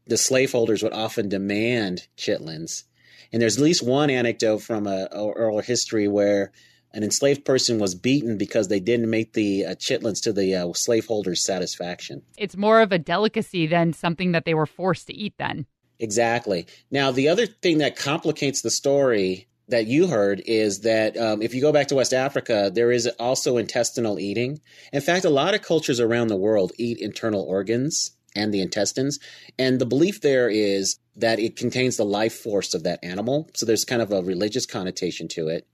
the 0.07 0.19
slaveholders 0.19 0.83
would 0.83 0.93
often 0.93 1.29
demand 1.29 2.07
chitlins 2.17 2.85
and 3.33 3.41
there's 3.41 3.57
at 3.57 3.65
least 3.65 3.83
one 3.83 4.11
anecdote 4.11 4.59
from 4.59 4.87
a, 4.87 5.09
a 5.11 5.23
oral 5.23 5.61
history 5.61 6.09
where 6.09 6.53
an 6.95 7.03
enslaved 7.03 7.45
person 7.45 7.79
was 7.79 7.95
beaten 7.95 8.37
because 8.37 8.69
they 8.69 8.81
didn't 8.81 9.09
make 9.09 9.33
the 9.33 9.65
uh, 9.65 9.75
chitlins 9.77 10.23
to 10.23 10.33
the 10.33 10.55
uh, 10.55 10.66
slaveholder's 10.66 11.45
satisfaction. 11.45 12.23
It's 12.37 12.57
more 12.57 12.81
of 12.81 12.92
a 12.92 12.99
delicacy 12.99 13.66
than 13.66 13.92
something 13.92 14.33
that 14.33 14.45
they 14.45 14.55
were 14.55 14.66
forced 14.66 15.07
to 15.07 15.14
eat 15.14 15.35
then. 15.38 15.66
Exactly. 15.99 16.66
Now, 16.90 17.11
the 17.11 17.29
other 17.29 17.47
thing 17.47 17.79
that 17.79 17.97
complicates 17.97 18.61
the 18.61 18.71
story 18.71 19.49
that 19.68 19.87
you 19.87 20.09
heard 20.09 20.42
is 20.45 20.81
that 20.81 21.16
um, 21.16 21.40
if 21.40 21.55
you 21.55 21.61
go 21.61 21.73
back 21.73 21.88
to 21.88 21.95
West 21.95 22.12
Africa, 22.12 22.71
there 22.75 22.90
is 22.90 23.07
also 23.18 23.57
intestinal 23.57 24.18
eating. 24.18 24.61
In 24.92 25.01
fact, 25.01 25.25
a 25.25 25.31
lot 25.31 25.55
of 25.55 25.62
cultures 25.62 26.01
around 26.01 26.29
the 26.29 26.37
world 26.37 26.73
eat 26.77 26.99
internal 26.99 27.42
organs 27.42 28.11
and 28.35 28.53
the 28.53 28.61
intestines. 28.61 29.18
And 29.59 29.79
the 29.79 29.87
belief 29.87 30.21
there 30.21 30.49
is 30.49 30.99
that 31.16 31.38
it 31.38 31.57
contains 31.57 31.97
the 31.97 32.05
life 32.05 32.35
force 32.35 32.75
of 32.75 32.85
that 32.85 33.03
animal. 33.03 33.51
So 33.55 33.66
there's 33.66 33.85
kind 33.85 34.03
of 34.03 34.12
a 34.12 34.23
religious 34.23 34.66
connotation 34.66 35.29
to 35.29 35.49
it. 35.49 35.66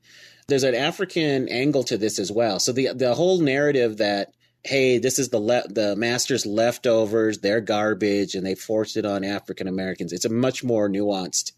There's 0.48 0.64
an 0.64 0.74
African 0.74 1.48
angle 1.48 1.84
to 1.84 1.98
this 1.98 2.18
as 2.18 2.32
well. 2.32 2.58
So 2.58 2.72
the 2.72 2.92
the 2.94 3.14
whole 3.14 3.40
narrative 3.40 3.98
that 3.98 4.32
hey, 4.64 4.98
this 4.98 5.18
is 5.18 5.28
the 5.28 5.38
le- 5.38 5.68
the 5.68 5.96
master's 5.96 6.44
leftovers, 6.44 7.38
they're 7.38 7.60
garbage, 7.60 8.34
and 8.34 8.44
they 8.44 8.54
forced 8.54 8.96
it 8.96 9.06
on 9.06 9.24
African 9.24 9.68
Americans. 9.68 10.12
It's 10.12 10.24
a 10.24 10.30
much 10.30 10.64
more 10.64 10.88
nuanced 10.88 11.52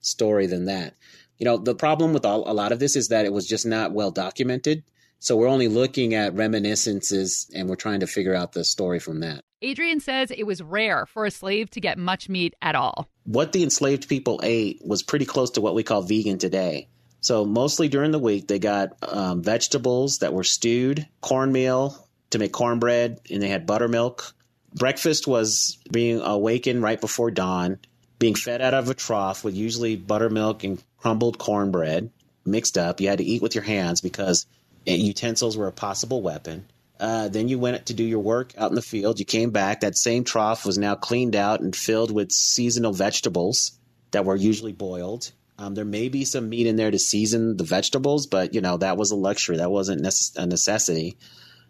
story 0.00 0.46
than 0.46 0.66
that. 0.66 0.94
You 1.38 1.44
know, 1.44 1.56
the 1.56 1.74
problem 1.74 2.12
with 2.12 2.24
all, 2.24 2.48
a 2.48 2.54
lot 2.54 2.72
of 2.72 2.78
this 2.78 2.96
is 2.96 3.08
that 3.08 3.24
it 3.24 3.32
was 3.32 3.46
just 3.46 3.66
not 3.66 3.92
well 3.92 4.10
documented. 4.10 4.84
So 5.18 5.36
we're 5.36 5.48
only 5.48 5.68
looking 5.68 6.14
at 6.14 6.34
reminiscences 6.34 7.50
and 7.54 7.68
we're 7.68 7.76
trying 7.76 8.00
to 8.00 8.06
figure 8.06 8.34
out 8.34 8.52
the 8.52 8.64
story 8.64 8.98
from 9.00 9.20
that. 9.20 9.42
Adrian 9.64 9.98
says 9.98 10.30
it 10.30 10.44
was 10.44 10.62
rare 10.62 11.06
for 11.06 11.24
a 11.24 11.30
slave 11.30 11.70
to 11.70 11.80
get 11.80 11.96
much 11.96 12.28
meat 12.28 12.54
at 12.60 12.74
all. 12.74 13.08
What 13.24 13.52
the 13.52 13.62
enslaved 13.62 14.08
people 14.08 14.40
ate 14.42 14.82
was 14.84 15.02
pretty 15.02 15.24
close 15.24 15.52
to 15.52 15.62
what 15.62 15.74
we 15.74 15.82
call 15.82 16.02
vegan 16.02 16.36
today. 16.36 16.88
So, 17.22 17.46
mostly 17.46 17.88
during 17.88 18.10
the 18.10 18.18
week, 18.18 18.46
they 18.46 18.58
got 18.58 18.90
um, 19.02 19.42
vegetables 19.42 20.18
that 20.18 20.34
were 20.34 20.44
stewed, 20.44 21.08
cornmeal 21.22 22.06
to 22.30 22.38
make 22.38 22.52
cornbread, 22.52 23.20
and 23.30 23.42
they 23.42 23.48
had 23.48 23.64
buttermilk. 23.64 24.34
Breakfast 24.74 25.26
was 25.26 25.78
being 25.90 26.20
awakened 26.20 26.82
right 26.82 27.00
before 27.00 27.30
dawn, 27.30 27.78
being 28.18 28.34
fed 28.34 28.60
out 28.60 28.74
of 28.74 28.90
a 28.90 28.94
trough 28.94 29.42
with 29.42 29.54
usually 29.54 29.96
buttermilk 29.96 30.64
and 30.64 30.82
crumbled 30.98 31.38
cornbread 31.38 32.10
mixed 32.44 32.76
up. 32.76 33.00
You 33.00 33.08
had 33.08 33.18
to 33.18 33.24
eat 33.24 33.40
with 33.40 33.54
your 33.54 33.64
hands 33.64 34.02
because 34.02 34.44
utensils 34.84 35.56
were 35.56 35.68
a 35.68 35.72
possible 35.72 36.20
weapon. 36.20 36.66
Uh, 36.98 37.28
then 37.28 37.48
you 37.48 37.58
went 37.58 37.86
to 37.86 37.94
do 37.94 38.04
your 38.04 38.20
work 38.20 38.52
out 38.56 38.70
in 38.70 38.76
the 38.76 38.82
field. 38.82 39.18
You 39.18 39.24
came 39.24 39.50
back. 39.50 39.80
That 39.80 39.96
same 39.96 40.24
trough 40.24 40.64
was 40.64 40.78
now 40.78 40.94
cleaned 40.94 41.34
out 41.34 41.60
and 41.60 41.74
filled 41.74 42.12
with 42.12 42.30
seasonal 42.30 42.92
vegetables 42.92 43.72
that 44.12 44.24
were 44.24 44.36
usually 44.36 44.72
boiled. 44.72 45.32
Um, 45.58 45.74
there 45.74 45.84
may 45.84 46.08
be 46.08 46.24
some 46.24 46.48
meat 46.48 46.66
in 46.66 46.76
there 46.76 46.90
to 46.90 46.98
season 46.98 47.56
the 47.56 47.64
vegetables, 47.64 48.26
but 48.26 48.54
you 48.54 48.60
know 48.60 48.76
that 48.76 48.96
was 48.96 49.10
a 49.10 49.16
luxury. 49.16 49.58
That 49.58 49.70
wasn't 49.70 50.00
a 50.36 50.46
necessity. 50.46 51.16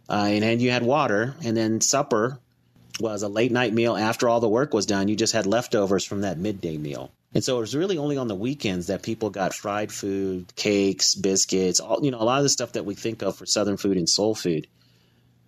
Uh, 0.09 0.29
and 0.31 0.61
you 0.61 0.71
had 0.71 0.83
water, 0.83 1.35
and 1.43 1.57
then 1.57 1.81
supper 1.81 2.39
was 3.01 3.23
a 3.23 3.29
late 3.29 3.51
night 3.51 3.73
meal 3.73 3.97
after 3.97 4.29
all 4.29 4.41
the 4.41 4.49
work 4.49 4.73
was 4.73 4.87
done. 4.87 5.09
You 5.09 5.17
just 5.17 5.33
had 5.33 5.47
leftovers 5.47 6.05
from 6.05 6.21
that 6.21 6.39
midday 6.39 6.77
meal. 6.77 7.11
And 7.33 7.43
so 7.43 7.57
it 7.57 7.61
was 7.61 7.75
really 7.75 7.99
only 7.99 8.17
on 8.17 8.29
the 8.29 8.35
weekends 8.35 8.87
that 8.87 9.03
people 9.03 9.31
got 9.31 9.55
fried 9.55 9.91
food, 9.91 10.55
cakes, 10.55 11.15
biscuits, 11.17 11.81
all 11.81 12.05
you 12.05 12.13
know, 12.13 12.21
a 12.21 12.25
lot 12.25 12.39
of 12.39 12.45
the 12.45 12.49
stuff 12.49 12.73
that 12.73 12.85
we 12.85 12.95
think 12.95 13.23
of 13.23 13.37
for 13.37 13.47
Southern 13.47 13.77
food 13.77 13.97
and 13.97 14.09
soul 14.09 14.35
food 14.35 14.69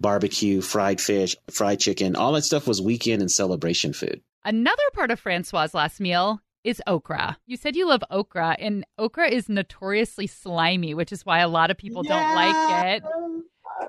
barbecue, 0.01 0.61
fried 0.61 1.01
fish, 1.01 1.37
fried 1.51 1.81
chicken. 1.81 2.17
All 2.17 2.33
that 2.33 2.43
stuff 2.43 2.67
was 2.67 2.81
weekend 2.81 3.23
and 3.23 3.31
celebration 3.31 3.93
food. 3.93 4.21
Another 4.45 4.83
part 4.95 5.11
of 5.11 5.19
Francois' 5.19 5.69
last 5.75 6.01
meal 6.01 6.41
is 6.65 6.83
okra. 6.87 7.39
You 7.47 7.57
said 7.57 7.77
you 7.77 7.89
love 7.89 8.03
okra, 8.11 8.57
and 8.59 8.85
okra 8.99 9.29
is 9.29 9.49
notoriously 9.49 10.27
slimy, 10.27 10.95
which 10.95 11.13
is 11.13 11.25
why 11.25 11.39
a 11.39 11.49
lot 11.49 11.71
of 11.71 11.79
people 11.79 12.05
yeah. 12.05 12.13
don't 12.13 12.35
like 12.35 12.97
it. 12.97 13.03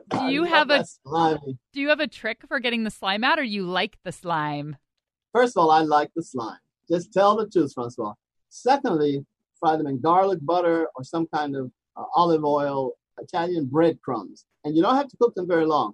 Do 0.10 0.26
you 0.32 0.44
have 0.44 0.70
a 0.70 0.86
do 1.74 1.82
you 1.82 1.90
have 1.90 2.00
a 2.00 2.08
trick 2.08 2.42
for 2.48 2.60
getting 2.60 2.84
the 2.84 2.92
slime 2.92 3.24
out, 3.24 3.40
or 3.40 3.44
you 3.44 3.64
like 3.64 3.98
the 4.04 4.12
slime? 4.12 4.78
First 5.34 5.58
of 5.58 5.62
all, 5.62 5.72
I 5.72 5.82
like 5.82 6.12
the 6.16 6.24
slime. 6.24 6.60
Just 6.90 7.14
tell 7.14 7.36
the 7.36 7.48
truth, 7.48 7.74
Francois. 7.74 8.14
Secondly, 8.50 9.26
fry 9.60 9.76
them 9.76 9.88
in 9.88 10.00
garlic 10.00 10.40
butter 10.42 10.88
or 10.96 11.04
some 11.04 11.28
kind 11.34 11.56
of 11.56 11.72
uh, 11.96 12.04
olive 12.16 12.44
oil, 12.46 12.94
Italian 13.20 13.66
breadcrumbs 13.66 14.46
and 14.64 14.76
you 14.76 14.82
don't 14.82 14.96
have 14.96 15.08
to 15.08 15.18
cook 15.18 15.36
them 15.36 15.48
very 15.48 15.66
long. 15.66 15.94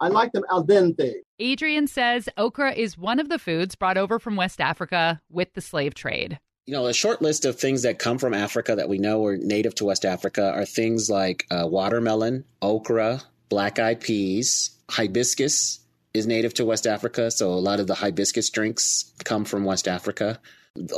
I 0.00 0.08
like 0.08 0.32
them 0.32 0.44
al 0.50 0.66
dente. 0.66 1.12
Adrian 1.38 1.86
says 1.86 2.28
okra 2.36 2.72
is 2.72 2.98
one 2.98 3.20
of 3.20 3.28
the 3.28 3.38
foods 3.38 3.74
brought 3.74 3.96
over 3.96 4.18
from 4.18 4.36
West 4.36 4.60
Africa 4.60 5.20
with 5.30 5.52
the 5.54 5.60
slave 5.60 5.94
trade. 5.94 6.38
You 6.66 6.72
know, 6.72 6.86
a 6.86 6.94
short 6.94 7.20
list 7.20 7.44
of 7.44 7.58
things 7.58 7.82
that 7.82 7.98
come 7.98 8.18
from 8.18 8.32
Africa 8.34 8.74
that 8.74 8.88
we 8.88 8.98
know 8.98 9.24
are 9.26 9.36
native 9.36 9.74
to 9.76 9.84
West 9.84 10.04
Africa 10.04 10.52
are 10.52 10.64
things 10.64 11.10
like 11.10 11.46
uh, 11.50 11.66
watermelon, 11.66 12.44
okra, 12.62 13.20
black 13.50 13.78
eyed 13.78 14.00
peas, 14.00 14.70
hibiscus 14.90 15.80
is 16.14 16.26
native 16.26 16.54
to 16.54 16.64
West 16.64 16.86
Africa. 16.86 17.30
So 17.30 17.52
a 17.52 17.54
lot 17.54 17.80
of 17.80 17.86
the 17.86 17.94
hibiscus 17.94 18.50
drinks 18.50 19.12
come 19.24 19.44
from 19.44 19.64
West 19.64 19.88
Africa. 19.88 20.40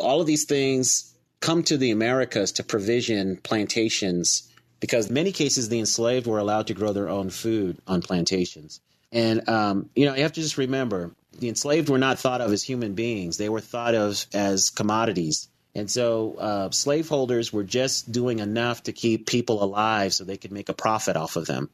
All 0.01 0.21
of 0.21 0.27
these 0.27 0.45
things 0.45 1.15
come 1.41 1.63
to 1.65 1.77
the 1.77 1.91
Americas 1.91 2.53
to 2.53 2.63
provision 2.63 3.39
plantations 3.43 4.51
because 4.87 5.09
in 5.09 5.15
many 5.15 5.33
cases 5.33 5.69
the 5.69 5.81
enslaved 5.81 6.29
were 6.29 6.39
allowed 6.39 6.69
to 6.69 6.75
grow 6.75 6.93
their 6.93 7.09
own 7.09 7.29
food 7.29 7.77
on 7.89 8.03
plantations. 8.03 8.81
And 9.11 9.49
um, 9.49 9.91
you 9.97 10.07
know, 10.07 10.15
you 10.15 10.23
have 10.23 10.33
to 10.35 10.41
just 10.41 10.59
remember 10.59 11.13
the 11.37 11.49
enslaved 11.49 11.89
were 11.89 11.99
not 11.99 12.21
thought 12.21 12.41
of 12.41 12.53
as 12.53 12.63
human 12.63 12.95
beings; 12.95 13.37
they 13.37 13.49
were 13.49 13.61
thought 13.61 13.97
of 13.97 14.25
as 14.33 14.71
commodities. 14.71 15.49
And 15.75 15.91
so 15.91 16.37
uh, 16.39 16.71
slaveholders 16.71 17.53
were 17.53 17.65
just 17.65 18.11
doing 18.11 18.39
enough 18.39 18.85
to 18.85 18.93
keep 18.93 19.27
people 19.27 19.63
alive 19.63 20.15
so 20.15 20.25
they 20.25 20.39
could 20.39 20.53
make 20.53 20.69
a 20.69 20.75
profit 20.75 21.17
off 21.17 21.37
of 21.37 21.47
them. 21.47 21.69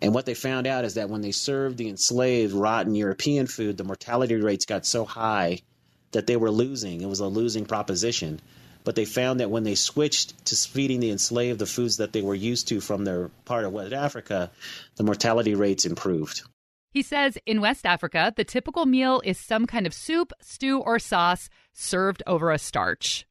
And 0.00 0.14
what 0.14 0.24
they 0.24 0.34
found 0.34 0.66
out 0.66 0.84
is 0.84 0.94
that 0.94 1.10
when 1.10 1.20
they 1.22 1.32
served 1.32 1.76
the 1.76 1.88
enslaved 1.88 2.54
rotten 2.54 2.94
European 2.94 3.46
food, 3.46 3.76
the 3.76 3.84
mortality 3.84 4.36
rates 4.36 4.64
got 4.66 4.86
so 4.86 5.04
high 5.04 5.60
that 6.12 6.26
they 6.26 6.36
were 6.36 6.50
losing. 6.50 7.00
It 7.02 7.08
was 7.08 7.20
a 7.20 7.26
losing 7.26 7.66
proposition. 7.66 8.40
But 8.86 8.94
they 8.94 9.04
found 9.04 9.40
that 9.40 9.50
when 9.50 9.64
they 9.64 9.74
switched 9.74 10.46
to 10.46 10.54
feeding 10.54 11.00
the 11.00 11.10
enslaved 11.10 11.58
the 11.58 11.66
foods 11.66 11.96
that 11.96 12.12
they 12.12 12.22
were 12.22 12.36
used 12.36 12.68
to 12.68 12.80
from 12.80 13.04
their 13.04 13.30
part 13.44 13.64
of 13.64 13.72
West 13.72 13.92
Africa, 13.92 14.52
the 14.94 15.02
mortality 15.02 15.56
rates 15.56 15.84
improved. 15.84 16.42
He 16.92 17.02
says 17.02 17.36
in 17.46 17.60
West 17.60 17.84
Africa, 17.84 18.32
the 18.36 18.44
typical 18.44 18.86
meal 18.86 19.20
is 19.24 19.38
some 19.38 19.66
kind 19.66 19.88
of 19.88 19.92
soup, 19.92 20.32
stew, 20.40 20.78
or 20.78 21.00
sauce 21.00 21.50
served 21.72 22.22
over 22.28 22.52
a 22.52 22.58
starch. 22.58 23.26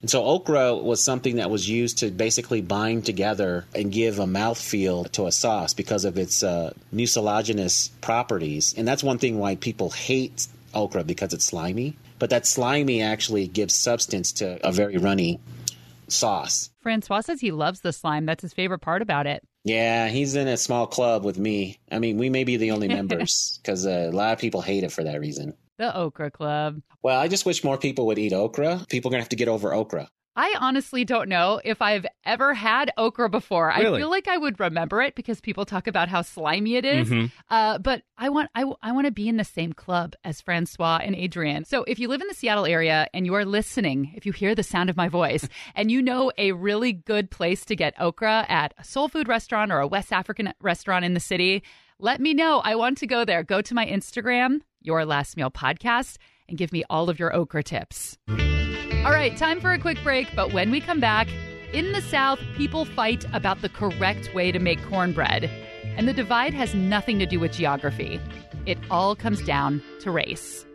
And 0.00 0.10
so 0.10 0.24
okra 0.24 0.74
was 0.74 1.04
something 1.04 1.36
that 1.36 1.50
was 1.50 1.68
used 1.68 1.98
to 1.98 2.10
basically 2.10 2.60
bind 2.60 3.06
together 3.06 3.64
and 3.76 3.92
give 3.92 4.18
a 4.18 4.26
mouthfeel 4.26 5.08
to 5.12 5.26
a 5.26 5.32
sauce 5.32 5.72
because 5.72 6.04
of 6.04 6.18
its 6.18 6.42
uh, 6.42 6.72
mucilaginous 6.92 7.90
properties. 8.00 8.74
And 8.76 8.88
that's 8.88 9.04
one 9.04 9.18
thing 9.18 9.38
why 9.38 9.54
people 9.54 9.90
hate 9.90 10.48
okra 10.74 11.04
because 11.04 11.32
it's 11.32 11.44
slimy. 11.44 11.96
But 12.18 12.30
that 12.30 12.46
slimy 12.46 13.02
actually 13.02 13.46
gives 13.46 13.74
substance 13.74 14.32
to 14.34 14.64
a 14.66 14.72
very 14.72 14.96
runny 14.96 15.40
sauce. 16.08 16.70
Francois 16.80 17.20
says 17.20 17.40
he 17.40 17.50
loves 17.50 17.80
the 17.80 17.92
slime. 17.92 18.26
That's 18.26 18.42
his 18.42 18.52
favorite 18.52 18.78
part 18.78 19.02
about 19.02 19.26
it. 19.26 19.42
Yeah, 19.64 20.08
he's 20.08 20.36
in 20.36 20.46
a 20.46 20.56
small 20.56 20.86
club 20.86 21.24
with 21.24 21.38
me. 21.38 21.78
I 21.90 21.98
mean, 21.98 22.18
we 22.18 22.30
may 22.30 22.44
be 22.44 22.56
the 22.56 22.70
only 22.70 22.88
members 23.00 23.58
because 23.62 23.86
uh, 23.86 24.10
a 24.10 24.14
lot 24.14 24.32
of 24.32 24.38
people 24.38 24.62
hate 24.62 24.84
it 24.84 24.92
for 24.92 25.04
that 25.04 25.20
reason. 25.20 25.54
The 25.78 25.94
Okra 25.94 26.30
Club. 26.30 26.80
Well, 27.02 27.18
I 27.20 27.28
just 27.28 27.44
wish 27.44 27.62
more 27.62 27.76
people 27.76 28.06
would 28.06 28.18
eat 28.18 28.32
okra. 28.32 28.86
People 28.88 29.10
are 29.10 29.12
going 29.12 29.20
to 29.20 29.24
have 29.24 29.28
to 29.30 29.36
get 29.36 29.48
over 29.48 29.74
okra. 29.74 30.08
I 30.36 30.54
honestly 30.60 31.04
don't 31.06 31.28
know 31.30 31.60
if 31.64 31.80
I've 31.80 32.04
ever 32.24 32.52
had 32.52 32.92
okra 32.98 33.30
before. 33.30 33.72
Really? 33.76 33.96
I 33.96 33.98
feel 34.00 34.10
like 34.10 34.28
I 34.28 34.36
would 34.36 34.60
remember 34.60 35.00
it 35.00 35.14
because 35.14 35.40
people 35.40 35.64
talk 35.64 35.86
about 35.86 36.08
how 36.08 36.20
slimy 36.20 36.76
it 36.76 36.84
is. 36.84 37.08
Mhm. 37.08 37.32
Uh, 37.48 37.78
but 37.78 38.02
I 38.18 38.28
want 38.28 38.50
I, 38.54 38.64
I 38.82 38.92
want 38.92 39.06
to 39.06 39.10
be 39.10 39.28
in 39.28 39.38
the 39.38 39.44
same 39.44 39.72
club 39.72 40.14
as 40.24 40.42
Francois 40.42 41.00
and 41.02 41.14
Adrian. 41.16 41.64
So 41.64 41.84
if 41.84 41.98
you 41.98 42.08
live 42.08 42.20
in 42.20 42.28
the 42.28 42.34
Seattle 42.34 42.66
area 42.66 43.08
and 43.14 43.24
you 43.24 43.34
are 43.34 43.46
listening, 43.46 44.12
if 44.14 44.26
you 44.26 44.32
hear 44.32 44.54
the 44.54 44.62
sound 44.62 44.90
of 44.90 44.96
my 44.96 45.08
voice 45.08 45.48
and 45.74 45.90
you 45.90 46.02
know 46.02 46.30
a 46.36 46.52
really 46.52 46.92
good 46.92 47.30
place 47.30 47.64
to 47.64 47.74
get 47.74 47.94
okra 47.98 48.44
at 48.48 48.74
a 48.78 48.84
soul 48.84 49.08
food 49.08 49.28
restaurant 49.28 49.72
or 49.72 49.80
a 49.80 49.86
West 49.86 50.12
African 50.12 50.52
restaurant 50.60 51.04
in 51.04 51.14
the 51.14 51.20
city, 51.20 51.62
let 51.98 52.20
me 52.20 52.34
know. 52.34 52.60
I 52.62 52.74
want 52.74 52.98
to 52.98 53.06
go 53.06 53.24
there. 53.24 53.42
Go 53.42 53.62
to 53.62 53.74
my 53.74 53.86
Instagram, 53.86 54.60
Your 54.82 55.06
Last 55.06 55.34
Meal 55.38 55.50
Podcast, 55.50 56.18
and 56.46 56.58
give 56.58 56.72
me 56.72 56.84
all 56.90 57.08
of 57.08 57.18
your 57.18 57.34
okra 57.34 57.62
tips. 57.62 58.18
All 59.06 59.12
right, 59.12 59.36
time 59.36 59.60
for 59.60 59.70
a 59.70 59.78
quick 59.78 60.02
break. 60.02 60.34
But 60.34 60.52
when 60.52 60.72
we 60.72 60.80
come 60.80 60.98
back, 60.98 61.28
in 61.72 61.92
the 61.92 62.00
South, 62.00 62.40
people 62.56 62.84
fight 62.84 63.24
about 63.32 63.62
the 63.62 63.68
correct 63.68 64.34
way 64.34 64.50
to 64.50 64.58
make 64.58 64.84
cornbread. 64.86 65.48
And 65.96 66.08
the 66.08 66.12
divide 66.12 66.52
has 66.54 66.74
nothing 66.74 67.20
to 67.20 67.26
do 67.26 67.38
with 67.38 67.52
geography, 67.52 68.20
it 68.66 68.78
all 68.90 69.14
comes 69.14 69.42
down 69.42 69.80
to 70.00 70.10
race. 70.10 70.66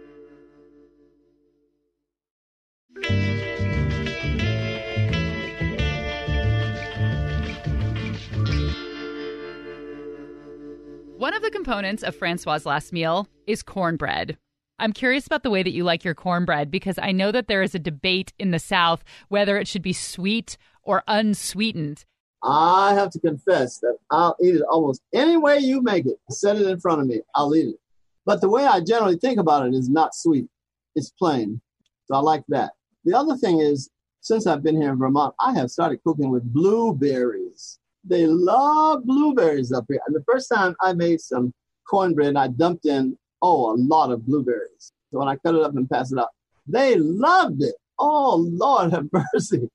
One 11.17 11.33
of 11.33 11.41
the 11.41 11.51
components 11.51 12.01
of 12.01 12.15
Francois' 12.15 12.59
last 12.63 12.93
meal 12.93 13.27
is 13.45 13.61
cornbread. 13.61 14.37
I'm 14.81 14.93
curious 14.93 15.27
about 15.27 15.43
the 15.43 15.51
way 15.51 15.61
that 15.61 15.73
you 15.73 15.83
like 15.83 16.03
your 16.03 16.15
cornbread 16.15 16.71
because 16.71 16.97
I 16.99 17.11
know 17.11 17.31
that 17.31 17.47
there 17.47 17.61
is 17.61 17.75
a 17.75 17.79
debate 17.79 18.33
in 18.39 18.49
the 18.49 18.57
South 18.57 19.03
whether 19.29 19.57
it 19.57 19.67
should 19.67 19.83
be 19.83 19.93
sweet 19.93 20.57
or 20.81 21.03
unsweetened. 21.07 22.03
I 22.43 22.95
have 22.95 23.11
to 23.11 23.19
confess 23.19 23.77
that 23.79 23.97
I'll 24.09 24.35
eat 24.43 24.55
it 24.55 24.63
almost 24.63 25.03
any 25.13 25.37
way 25.37 25.59
you 25.59 25.83
make 25.83 26.07
it. 26.07 26.17
Set 26.31 26.57
it 26.57 26.65
in 26.65 26.79
front 26.79 26.99
of 26.99 27.07
me, 27.07 27.21
I'll 27.35 27.55
eat 27.55 27.67
it. 27.67 27.75
But 28.25 28.41
the 28.41 28.49
way 28.49 28.65
I 28.65 28.81
generally 28.81 29.17
think 29.17 29.39
about 29.39 29.67
it 29.67 29.75
is 29.75 29.87
not 29.87 30.15
sweet, 30.15 30.47
it's 30.95 31.11
plain. 31.11 31.61
So 32.05 32.15
I 32.15 32.19
like 32.19 32.43
that. 32.49 32.71
The 33.05 33.13
other 33.13 33.37
thing 33.37 33.59
is, 33.59 33.91
since 34.21 34.47
I've 34.47 34.63
been 34.63 34.81
here 34.81 34.91
in 34.91 34.97
Vermont, 34.97 35.35
I 35.39 35.53
have 35.53 35.69
started 35.69 36.03
cooking 36.03 36.31
with 36.31 36.51
blueberries. 36.51 37.77
They 38.03 38.25
love 38.25 39.05
blueberries 39.05 39.71
up 39.71 39.85
here. 39.87 40.01
And 40.07 40.15
the 40.15 40.23
first 40.23 40.49
time 40.51 40.75
I 40.81 40.93
made 40.93 41.21
some 41.21 41.53
cornbread, 41.87 42.35
I 42.35 42.47
dumped 42.47 42.85
in, 42.87 43.17
oh, 43.41 43.73
a 43.73 43.75
lot 43.75 44.11
of 44.11 44.25
blueberries. 44.25 44.91
So 45.11 45.19
when 45.19 45.27
I 45.27 45.35
cut 45.37 45.55
it 45.55 45.61
up 45.61 45.75
and 45.75 45.89
pass 45.89 46.11
it 46.11 46.19
out, 46.19 46.29
they 46.67 46.95
loved 46.95 47.61
it. 47.61 47.75
Oh, 47.99 48.37
Lord 48.51 48.91
have 48.93 49.07
mercy. 49.33 49.69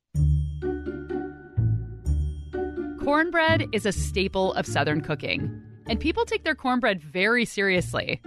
Cornbread 3.05 3.69
is 3.73 3.87
a 3.87 3.93
staple 3.93 4.53
of 4.55 4.67
Southern 4.67 5.01
cooking, 5.01 5.63
and 5.89 6.01
people 6.01 6.25
take 6.25 6.43
their 6.43 6.57
cornbread 6.57 7.01
very 7.01 7.45
seriously. 7.45 8.21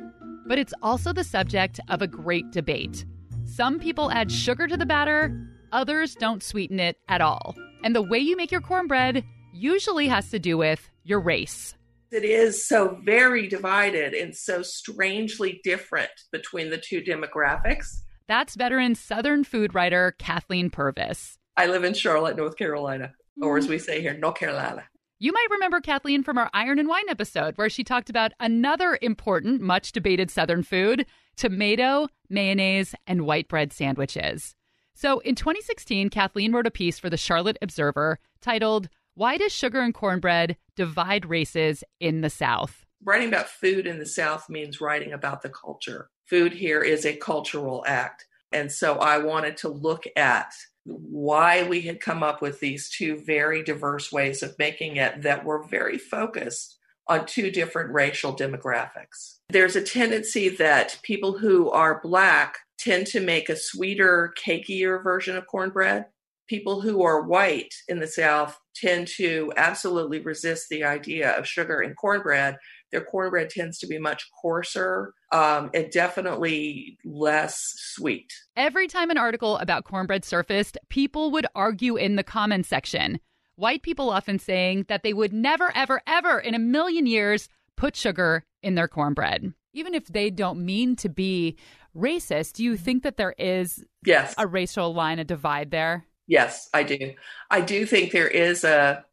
But 0.47 0.57
it's 0.57 0.73
also 0.81 1.11
the 1.11 1.23
subject 1.23 1.79
of 1.89 2.01
a 2.01 2.07
great 2.07 2.49
debate. 2.51 3.05
Some 3.43 3.79
people 3.79 4.11
add 4.11 4.31
sugar 4.31 4.67
to 4.67 4.77
the 4.77 4.85
batter, 4.85 5.35
others 5.71 6.15
don't 6.15 6.41
sweeten 6.41 6.79
it 6.79 6.97
at 7.09 7.19
all. 7.19 7.55
And 7.83 7.95
the 7.95 8.01
way 8.01 8.19
you 8.19 8.37
make 8.37 8.51
your 8.51 8.61
cornbread 8.61 9.23
usually 9.53 10.07
has 10.07 10.29
to 10.31 10.39
do 10.39 10.57
with 10.57 10.89
your 11.03 11.19
race. 11.19 11.75
It 12.11 12.23
is 12.23 12.67
so 12.67 12.97
very 13.03 13.47
divided 13.47 14.15
and 14.15 14.35
so 14.35 14.63
strangely 14.63 15.61
different 15.63 16.09
between 16.31 16.71
the 16.71 16.77
two 16.77 17.01
demographics. 17.01 17.99
That's 18.27 18.55
veteran 18.55 18.95
Southern 18.95 19.43
food 19.43 19.75
writer 19.75 20.15
Kathleen 20.17 20.71
Purvis. 20.71 21.37
I 21.55 21.67
live 21.67 21.83
in 21.83 21.93
Charlotte, 21.93 22.35
North 22.35 22.57
Carolina, 22.57 23.13
or 23.41 23.57
as 23.57 23.67
we 23.67 23.77
mm. 23.77 23.81
say 23.81 24.01
here, 24.01 24.17
North 24.17 24.35
Carolina. 24.35 24.85
You 25.19 25.33
might 25.33 25.47
remember 25.51 25.81
Kathleen 25.81 26.23
from 26.23 26.37
our 26.37 26.49
Iron 26.53 26.79
and 26.79 26.87
Wine 26.87 27.09
episode, 27.09 27.57
where 27.57 27.69
she 27.69 27.83
talked 27.83 28.09
about 28.09 28.31
another 28.39 28.97
important, 29.01 29.61
much 29.61 29.91
debated 29.91 30.31
Southern 30.31 30.63
food 30.63 31.05
tomato, 31.35 32.07
mayonnaise, 32.29 32.95
and 33.05 33.25
white 33.25 33.47
bread 33.47 33.71
sandwiches. 33.71 34.55
So 34.93 35.19
in 35.19 35.35
2016, 35.35 36.09
Kathleen 36.09 36.53
wrote 36.53 36.67
a 36.67 36.71
piece 36.71 36.99
for 36.99 37.09
the 37.09 37.17
Charlotte 37.17 37.57
Observer 37.61 38.19
titled, 38.41 38.89
Why 39.19 39.35
Does 39.35 39.51
Sugar 39.51 39.81
and 39.81 39.93
Cornbread 39.93 40.55
Divide 40.77 41.25
Races 41.25 41.83
in 41.99 42.21
the 42.21 42.29
South? 42.29 42.85
Writing 43.03 43.27
about 43.27 43.49
food 43.49 43.85
in 43.85 43.99
the 43.99 44.05
South 44.05 44.49
means 44.49 44.79
writing 44.79 45.11
about 45.11 45.41
the 45.41 45.49
culture. 45.49 46.09
Food 46.25 46.53
here 46.53 46.81
is 46.81 47.05
a 47.05 47.17
cultural 47.17 47.83
act. 47.85 48.25
And 48.53 48.71
so 48.71 48.93
I 48.93 49.17
wanted 49.17 49.57
to 49.57 49.67
look 49.67 50.05
at 50.15 50.53
why 50.85 51.63
we 51.63 51.81
had 51.81 51.99
come 51.99 52.23
up 52.23 52.41
with 52.41 52.61
these 52.61 52.89
two 52.89 53.17
very 53.17 53.61
diverse 53.61 54.09
ways 54.09 54.41
of 54.41 54.57
making 54.57 54.95
it 54.95 55.23
that 55.23 55.43
were 55.43 55.67
very 55.67 55.97
focused 55.97 56.77
on 57.07 57.25
two 57.25 57.51
different 57.51 57.91
racial 57.91 58.33
demographics. 58.33 59.39
There's 59.49 59.75
a 59.75 59.81
tendency 59.81 60.47
that 60.47 60.97
people 61.03 61.37
who 61.37 61.69
are 61.71 61.99
Black 62.01 62.59
tend 62.77 63.05
to 63.07 63.19
make 63.19 63.49
a 63.49 63.57
sweeter, 63.57 64.33
cakier 64.41 65.03
version 65.03 65.35
of 65.35 65.45
cornbread. 65.45 66.05
People 66.47 66.79
who 66.79 67.03
are 67.03 67.21
white 67.21 67.75
in 67.89 67.99
the 67.99 68.07
South 68.07 68.57
tend 68.79 69.07
to 69.17 69.51
absolutely 69.57 70.19
resist 70.19 70.67
the 70.69 70.83
idea 70.83 71.31
of 71.31 71.47
sugar 71.47 71.81
in 71.81 71.93
cornbread. 71.95 72.57
Their 72.91 73.03
cornbread 73.03 73.49
tends 73.49 73.77
to 73.79 73.87
be 73.87 73.99
much 73.99 74.27
coarser 74.41 75.13
um, 75.31 75.69
and 75.73 75.91
definitely 75.91 76.97
less 77.05 77.59
sweet. 77.77 78.31
Every 78.55 78.87
time 78.87 79.09
an 79.09 79.17
article 79.17 79.57
about 79.57 79.83
cornbread 79.83 80.25
surfaced, 80.25 80.77
people 80.89 81.31
would 81.31 81.45
argue 81.55 81.95
in 81.97 82.15
the 82.15 82.23
comments 82.23 82.69
section. 82.69 83.19
White 83.55 83.83
people 83.83 84.09
often 84.09 84.39
saying 84.39 84.85
that 84.87 85.03
they 85.03 85.13
would 85.13 85.33
never, 85.33 85.71
ever, 85.75 86.01
ever 86.07 86.39
in 86.39 86.55
a 86.55 86.59
million 86.59 87.05
years 87.05 87.49
put 87.75 87.95
sugar 87.95 88.45
in 88.63 88.75
their 88.75 88.87
cornbread. 88.87 89.53
Even 89.73 89.93
if 89.93 90.07
they 90.07 90.29
don't 90.29 90.65
mean 90.65 90.95
to 90.95 91.09
be 91.09 91.57
racist, 91.95 92.53
do 92.53 92.63
you 92.63 92.75
think 92.77 93.03
that 93.03 93.17
there 93.17 93.35
is 93.37 93.83
Yes. 94.05 94.33
a 94.37 94.47
racial 94.47 94.93
line, 94.93 95.19
a 95.19 95.23
divide 95.23 95.71
there? 95.71 96.05
Yes, 96.29 96.69
I 96.75 96.83
do. 96.83 97.13
I 97.49 97.61
do 97.61 97.87
think 97.87 98.11
there 98.11 98.27
is 98.27 98.63
a 98.63 99.03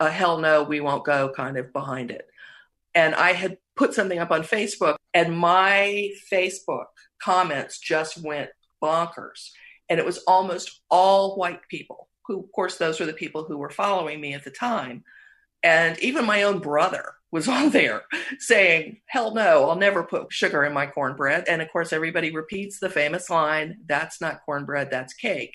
a 0.00 0.10
hell 0.10 0.38
no, 0.38 0.64
we 0.64 0.80
won't 0.80 1.04
go 1.04 1.30
kind 1.36 1.56
of 1.56 1.72
behind 1.72 2.10
it. 2.10 2.26
And 2.94 3.14
I 3.14 3.34
had 3.34 3.58
put 3.76 3.94
something 3.94 4.18
up 4.18 4.32
on 4.32 4.42
Facebook, 4.42 4.96
and 5.14 5.36
my 5.36 6.10
Facebook 6.32 6.86
comments 7.22 7.78
just 7.78 8.24
went 8.24 8.50
bonkers. 8.82 9.50
And 9.88 10.00
it 10.00 10.06
was 10.06 10.18
almost 10.26 10.80
all 10.90 11.36
white 11.36 11.60
people, 11.68 12.08
who, 12.26 12.40
of 12.40 12.50
course, 12.52 12.78
those 12.78 12.98
were 12.98 13.06
the 13.06 13.12
people 13.12 13.44
who 13.44 13.58
were 13.58 13.70
following 13.70 14.20
me 14.20 14.32
at 14.32 14.42
the 14.42 14.50
time. 14.50 15.04
And 15.62 15.98
even 16.00 16.24
my 16.24 16.42
own 16.42 16.58
brother 16.58 17.12
was 17.30 17.48
on 17.58 17.68
there 17.70 18.02
saying, 18.38 19.02
Hell 19.06 19.34
no, 19.34 19.68
I'll 19.68 19.76
never 19.76 20.02
put 20.02 20.32
sugar 20.32 20.64
in 20.64 20.72
my 20.72 20.86
cornbread. 20.86 21.44
And 21.48 21.60
of 21.60 21.70
course, 21.70 21.92
everybody 21.92 22.34
repeats 22.34 22.80
the 22.80 22.90
famous 22.90 23.28
line, 23.28 23.76
That's 23.86 24.22
not 24.22 24.40
cornbread, 24.46 24.90
that's 24.90 25.12
cake 25.12 25.54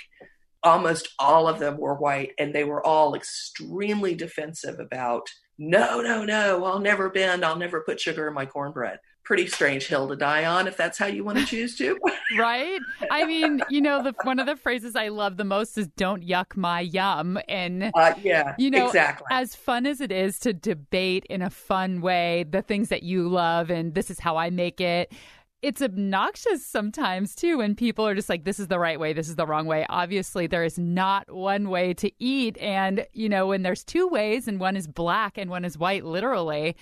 almost 0.67 1.09
all 1.17 1.47
of 1.47 1.59
them 1.59 1.77
were 1.77 1.95
white 1.95 2.31
and 2.37 2.53
they 2.53 2.63
were 2.63 2.85
all 2.85 3.15
extremely 3.15 4.13
defensive 4.13 4.79
about 4.79 5.27
no 5.57 6.01
no 6.01 6.23
no 6.23 6.63
i'll 6.65 6.79
never 6.79 7.09
bend 7.09 7.43
i'll 7.43 7.55
never 7.55 7.81
put 7.81 7.99
sugar 7.99 8.27
in 8.27 8.33
my 8.33 8.45
cornbread 8.45 8.99
pretty 9.27 9.45
strange 9.45 9.87
hill 9.87 10.07
to 10.07 10.15
die 10.15 10.45
on 10.45 10.69
if 10.69 10.77
that's 10.77 10.97
how 10.97 11.05
you 11.05 11.21
want 11.21 11.37
to 11.37 11.45
choose 11.45 11.75
to. 11.75 11.99
right? 12.37 12.79
I 13.11 13.25
mean, 13.25 13.61
you 13.69 13.81
know, 13.81 14.01
the 14.01 14.13
one 14.23 14.39
of 14.39 14.45
the 14.45 14.55
phrases 14.55 14.95
I 14.95 15.09
love 15.09 15.35
the 15.35 15.43
most 15.43 15.77
is 15.77 15.89
"Don't 15.97 16.25
yuck 16.25 16.55
my 16.55 16.79
yum," 16.79 17.37
and 17.49 17.91
uh, 17.93 18.13
yeah, 18.23 18.55
you 18.57 18.71
know, 18.71 18.87
exactly. 18.87 19.27
As 19.29 19.53
fun 19.53 19.85
as 19.85 19.99
it 19.99 20.13
is 20.13 20.39
to 20.39 20.53
debate 20.53 21.25
in 21.29 21.41
a 21.41 21.49
fun 21.49 21.99
way 21.99 22.45
the 22.49 22.61
things 22.61 22.87
that 22.87 23.03
you 23.03 23.27
love, 23.27 23.69
and 23.69 23.93
this 23.93 24.09
is 24.09 24.17
how 24.17 24.37
I 24.37 24.49
make 24.49 24.79
it. 24.79 25.11
It's 25.61 25.81
obnoxious 25.81 26.63
sometimes 26.63 27.33
too 27.33 27.57
when 27.57 27.75
people 27.75 28.07
are 28.07 28.13
just 28.13 28.29
like, 28.29 28.43
this 28.43 28.59
is 28.59 28.67
the 28.67 28.77
right 28.77 28.99
way, 28.99 29.13
this 29.13 29.27
is 29.27 29.35
the 29.35 29.47
wrong 29.47 29.65
way. 29.65 29.85
Obviously, 29.89 30.45
there 30.45 30.63
is 30.63 30.77
not 30.77 31.31
one 31.31 31.69
way 31.69 31.95
to 31.95 32.11
eat. 32.19 32.57
And, 32.59 33.07
you 33.11 33.27
know, 33.27 33.47
when 33.47 33.63
there's 33.63 33.83
two 33.83 34.07
ways 34.07 34.47
and 34.47 34.59
one 34.59 34.75
is 34.75 34.87
black 34.87 35.37
and 35.37 35.49
one 35.49 35.65
is 35.65 35.77
white, 35.77 36.05
literally, 36.05 36.75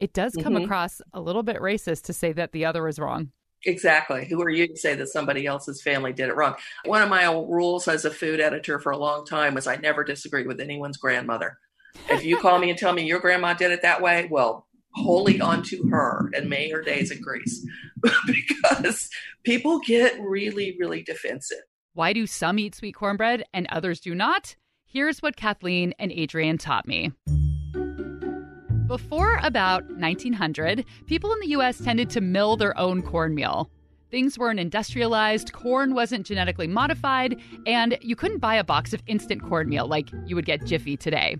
it 0.00 0.12
does 0.12 0.34
come 0.34 0.54
mm-hmm. 0.54 0.64
across 0.64 1.00
a 1.14 1.20
little 1.20 1.42
bit 1.42 1.56
racist 1.56 2.02
to 2.04 2.12
say 2.12 2.32
that 2.32 2.52
the 2.52 2.64
other 2.66 2.88
is 2.88 2.98
wrong. 2.98 3.32
Exactly. 3.66 4.26
Who 4.26 4.40
are 4.42 4.50
you 4.50 4.68
to 4.68 4.76
say 4.76 4.94
that 4.94 5.08
somebody 5.08 5.46
else's 5.46 5.82
family 5.82 6.12
did 6.12 6.28
it 6.28 6.36
wrong? 6.36 6.54
One 6.84 7.02
of 7.02 7.10
my 7.10 7.24
rules 7.24 7.88
as 7.88 8.04
a 8.04 8.10
food 8.10 8.40
editor 8.40 8.78
for 8.78 8.92
a 8.92 8.98
long 8.98 9.26
time 9.26 9.54
was 9.54 9.66
I 9.66 9.76
never 9.76 10.04
disagree 10.04 10.46
with 10.46 10.60
anyone's 10.60 10.96
grandmother. 10.96 11.58
If 12.08 12.24
you 12.24 12.38
call 12.38 12.58
me 12.58 12.70
and 12.70 12.78
tell 12.78 12.92
me 12.92 13.06
your 13.06 13.20
grandma 13.20 13.52
did 13.52 13.70
it 13.70 13.82
that 13.82 14.00
way, 14.00 14.28
well, 14.30 14.66
wholly 14.94 15.40
onto 15.40 15.88
her 15.90 16.30
and 16.34 16.48
may 16.48 16.70
her 16.70 16.82
days 16.82 17.10
in 17.10 17.20
grace 17.20 17.64
because 18.26 19.08
people 19.44 19.80
get 19.80 20.18
really, 20.20 20.76
really 20.78 21.02
defensive. 21.02 21.58
Why 21.94 22.12
do 22.12 22.26
some 22.26 22.58
eat 22.58 22.74
sweet 22.74 22.94
cornbread 22.94 23.44
and 23.52 23.66
others 23.68 24.00
do 24.00 24.14
not? 24.14 24.56
Here's 24.86 25.22
what 25.22 25.36
Kathleen 25.36 25.94
and 25.98 26.12
Adrian 26.12 26.58
taught 26.58 26.86
me. 26.86 27.12
Before 28.86 29.38
about 29.44 29.88
1900, 29.88 30.84
people 31.06 31.32
in 31.32 31.38
the 31.40 31.48
US 31.48 31.78
tended 31.78 32.10
to 32.10 32.20
mill 32.20 32.56
their 32.56 32.76
own 32.76 33.02
cornmeal. 33.02 33.70
Things 34.10 34.36
weren't 34.36 34.58
industrialized, 34.58 35.52
corn 35.52 35.94
wasn't 35.94 36.26
genetically 36.26 36.66
modified, 36.66 37.40
and 37.66 37.96
you 38.00 38.16
couldn't 38.16 38.38
buy 38.38 38.56
a 38.56 38.64
box 38.64 38.92
of 38.92 39.00
instant 39.06 39.42
cornmeal 39.42 39.86
like 39.86 40.08
you 40.26 40.34
would 40.34 40.44
get 40.44 40.64
Jiffy 40.64 40.96
today. 40.96 41.36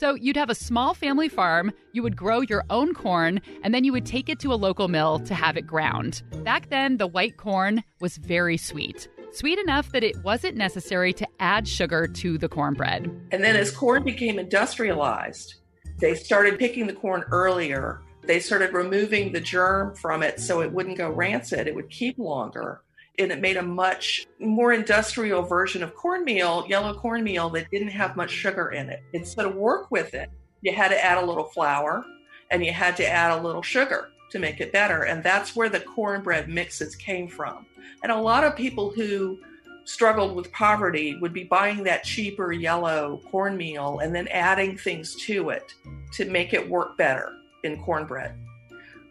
So 0.00 0.14
you'd 0.14 0.38
have 0.38 0.48
a 0.48 0.54
small 0.54 0.94
family 0.94 1.28
farm, 1.28 1.72
you 1.92 2.02
would 2.02 2.16
grow 2.16 2.40
your 2.40 2.64
own 2.70 2.94
corn, 2.94 3.42
and 3.62 3.74
then 3.74 3.84
you 3.84 3.92
would 3.92 4.06
take 4.06 4.30
it 4.30 4.38
to 4.38 4.50
a 4.50 4.54
local 4.54 4.88
mill 4.88 5.18
to 5.18 5.34
have 5.34 5.58
it 5.58 5.66
ground. 5.66 6.22
Back 6.42 6.70
then, 6.70 6.96
the 6.96 7.06
white 7.06 7.36
corn 7.36 7.84
was 8.00 8.16
very 8.16 8.56
sweet. 8.56 9.08
Sweet 9.32 9.58
enough 9.58 9.92
that 9.92 10.02
it 10.02 10.16
wasn't 10.24 10.56
necessary 10.56 11.12
to 11.12 11.28
add 11.38 11.68
sugar 11.68 12.06
to 12.06 12.38
the 12.38 12.48
cornbread. 12.48 13.14
And 13.30 13.44
then 13.44 13.56
as 13.56 13.70
corn 13.70 14.02
became 14.02 14.38
industrialized, 14.38 15.56
they 15.98 16.14
started 16.14 16.58
picking 16.58 16.86
the 16.86 16.94
corn 16.94 17.24
earlier. 17.30 18.00
They 18.22 18.40
started 18.40 18.72
removing 18.72 19.32
the 19.32 19.40
germ 19.40 19.94
from 19.96 20.22
it 20.22 20.40
so 20.40 20.62
it 20.62 20.72
wouldn't 20.72 20.96
go 20.96 21.10
rancid, 21.10 21.68
it 21.68 21.74
would 21.74 21.90
keep 21.90 22.18
longer. 22.18 22.80
And 23.18 23.32
it 23.32 23.40
made 23.40 23.56
a 23.56 23.62
much 23.62 24.26
more 24.38 24.72
industrial 24.72 25.42
version 25.42 25.82
of 25.82 25.94
cornmeal, 25.94 26.64
yellow 26.68 26.94
cornmeal, 26.94 27.50
that 27.50 27.70
didn't 27.70 27.88
have 27.88 28.16
much 28.16 28.30
sugar 28.30 28.70
in 28.70 28.88
it. 28.88 29.02
Instead 29.12 29.46
of 29.46 29.54
work 29.54 29.90
with 29.90 30.14
it, 30.14 30.30
you 30.62 30.72
had 30.72 30.88
to 30.88 31.04
add 31.04 31.22
a 31.22 31.26
little 31.26 31.44
flour 31.44 32.04
and 32.50 32.64
you 32.64 32.72
had 32.72 32.96
to 32.96 33.06
add 33.06 33.38
a 33.38 33.42
little 33.42 33.62
sugar 33.62 34.10
to 34.30 34.38
make 34.38 34.60
it 34.60 34.72
better. 34.72 35.02
And 35.04 35.22
that's 35.22 35.54
where 35.54 35.68
the 35.68 35.80
cornbread 35.80 36.48
mixes 36.48 36.96
came 36.96 37.28
from. 37.28 37.66
And 38.02 38.10
a 38.10 38.20
lot 38.20 38.44
of 38.44 38.56
people 38.56 38.90
who 38.90 39.38
struggled 39.84 40.36
with 40.36 40.52
poverty 40.52 41.18
would 41.20 41.32
be 41.32 41.44
buying 41.44 41.82
that 41.84 42.04
cheaper 42.04 42.52
yellow 42.52 43.20
cornmeal 43.30 43.98
and 43.98 44.14
then 44.14 44.28
adding 44.28 44.76
things 44.76 45.16
to 45.16 45.50
it 45.50 45.74
to 46.12 46.30
make 46.30 46.52
it 46.52 46.68
work 46.68 46.96
better 46.96 47.32
in 47.64 47.82
cornbread. 47.82 48.34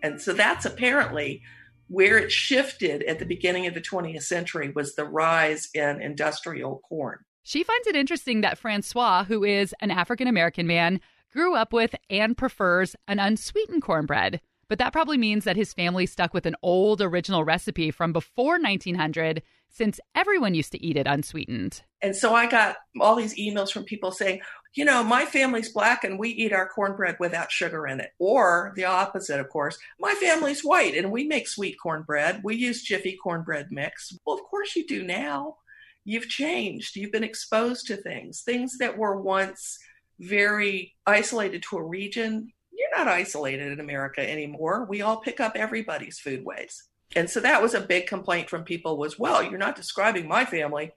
And 0.04 0.20
so 0.20 0.34
that's 0.34 0.66
apparently 0.66 1.42
where 1.90 2.18
it 2.18 2.32
shifted 2.32 3.04
at 3.04 3.20
the 3.20 3.26
beginning 3.26 3.68
of 3.68 3.74
the 3.74 3.82
20th 3.82 4.24
century 4.24 4.72
was 4.74 4.96
the 4.96 5.06
rise 5.06 5.70
in 5.74 6.02
industrial 6.02 6.82
corn. 6.88 7.20
She 7.44 7.64
finds 7.64 7.88
it 7.88 7.96
interesting 7.96 8.42
that 8.42 8.58
Francois, 8.58 9.24
who 9.24 9.44
is 9.44 9.74
an 9.82 9.92
African 9.92 10.28
American 10.28 10.68
man, 10.68 11.02
grew 11.34 11.56
up 11.56 11.74
with 11.74 11.96
and 12.10 12.38
prefers 12.38 12.96
an 13.08 13.20
unsweetened 13.20 13.82
cornbread. 13.82 14.40
But 14.68 14.78
that 14.78 14.94
probably 14.94 15.18
means 15.18 15.46
that 15.46 15.56
his 15.56 15.74
family 15.74 16.06
stuck 16.06 16.32
with 16.32 16.46
an 16.46 16.56
old 16.62 17.02
original 17.02 17.44
recipe 17.44 17.90
from 17.90 18.14
before 18.14 18.60
1900 18.60 19.42
since 19.68 20.00
everyone 20.14 20.54
used 20.54 20.72
to 20.74 20.84
eat 20.84 20.96
it 20.96 21.08
unsweetened. 21.08 21.82
And 22.02 22.16
so 22.16 22.36
I 22.36 22.46
got 22.48 22.78
all 23.02 23.16
these 23.16 23.36
emails 23.36 23.72
from 23.72 23.84
people 23.84 24.12
saying, 24.12 24.42
you 24.76 24.86
know, 24.86 25.04
my 25.04 25.26
family's 25.26 25.72
black 25.72 26.04
and 26.04 26.20
we 26.20 26.30
eat 26.30 26.54
our 26.54 26.68
cornbread 26.68 27.18
without 27.20 27.52
sugar 27.52 27.88
in 27.88 28.00
it. 28.00 28.12
Or 28.20 28.74
the 28.76 28.86
opposite, 28.86 29.40
of 29.40 29.50
course, 29.50 29.78
my 30.00 30.14
family's 30.14 30.62
white 30.62 30.96
and 30.96 31.12
we 31.12 31.24
make 31.24 31.48
sweet 31.48 31.78
cornbread. 31.82 32.42
We 32.44 32.56
use 32.56 32.84
Jiffy 32.84 33.18
cornbread 33.22 33.68
mix. 33.72 34.14
Well, 34.26 34.38
of 34.38 34.44
course 34.44 34.76
you 34.76 34.86
do 34.86 35.04
now. 35.04 35.58
You've 36.06 36.30
changed. 36.30 36.96
You've 36.96 37.12
been 37.12 37.24
exposed 37.24 37.88
to 37.88 37.98
things, 37.98 38.42
things 38.42 38.78
that 38.78 38.98
were 38.98 39.20
once 39.20 39.80
very 40.20 40.96
isolated 41.06 41.64
to 41.64 41.78
a 41.78 41.84
region. 41.84 42.52
You're 42.72 42.98
not 42.98 43.08
isolated 43.08 43.72
in 43.72 43.80
America 43.80 44.28
anymore. 44.28 44.86
We 44.88 45.02
all 45.02 45.18
pick 45.18 45.40
up 45.40 45.54
everybody's 45.56 46.20
food 46.20 46.46
ways. 46.46 46.84
And 47.16 47.30
so 47.30 47.40
that 47.40 47.62
was 47.62 47.74
a 47.74 47.82
big 47.82 48.06
complaint 48.06 48.50
from 48.50 48.64
people 48.64 48.98
was, 48.98 49.18
well, 49.18 49.42
you're 49.42 49.58
not 49.58 49.76
describing 49.76 50.28
my 50.28 50.46
family. 50.46 50.92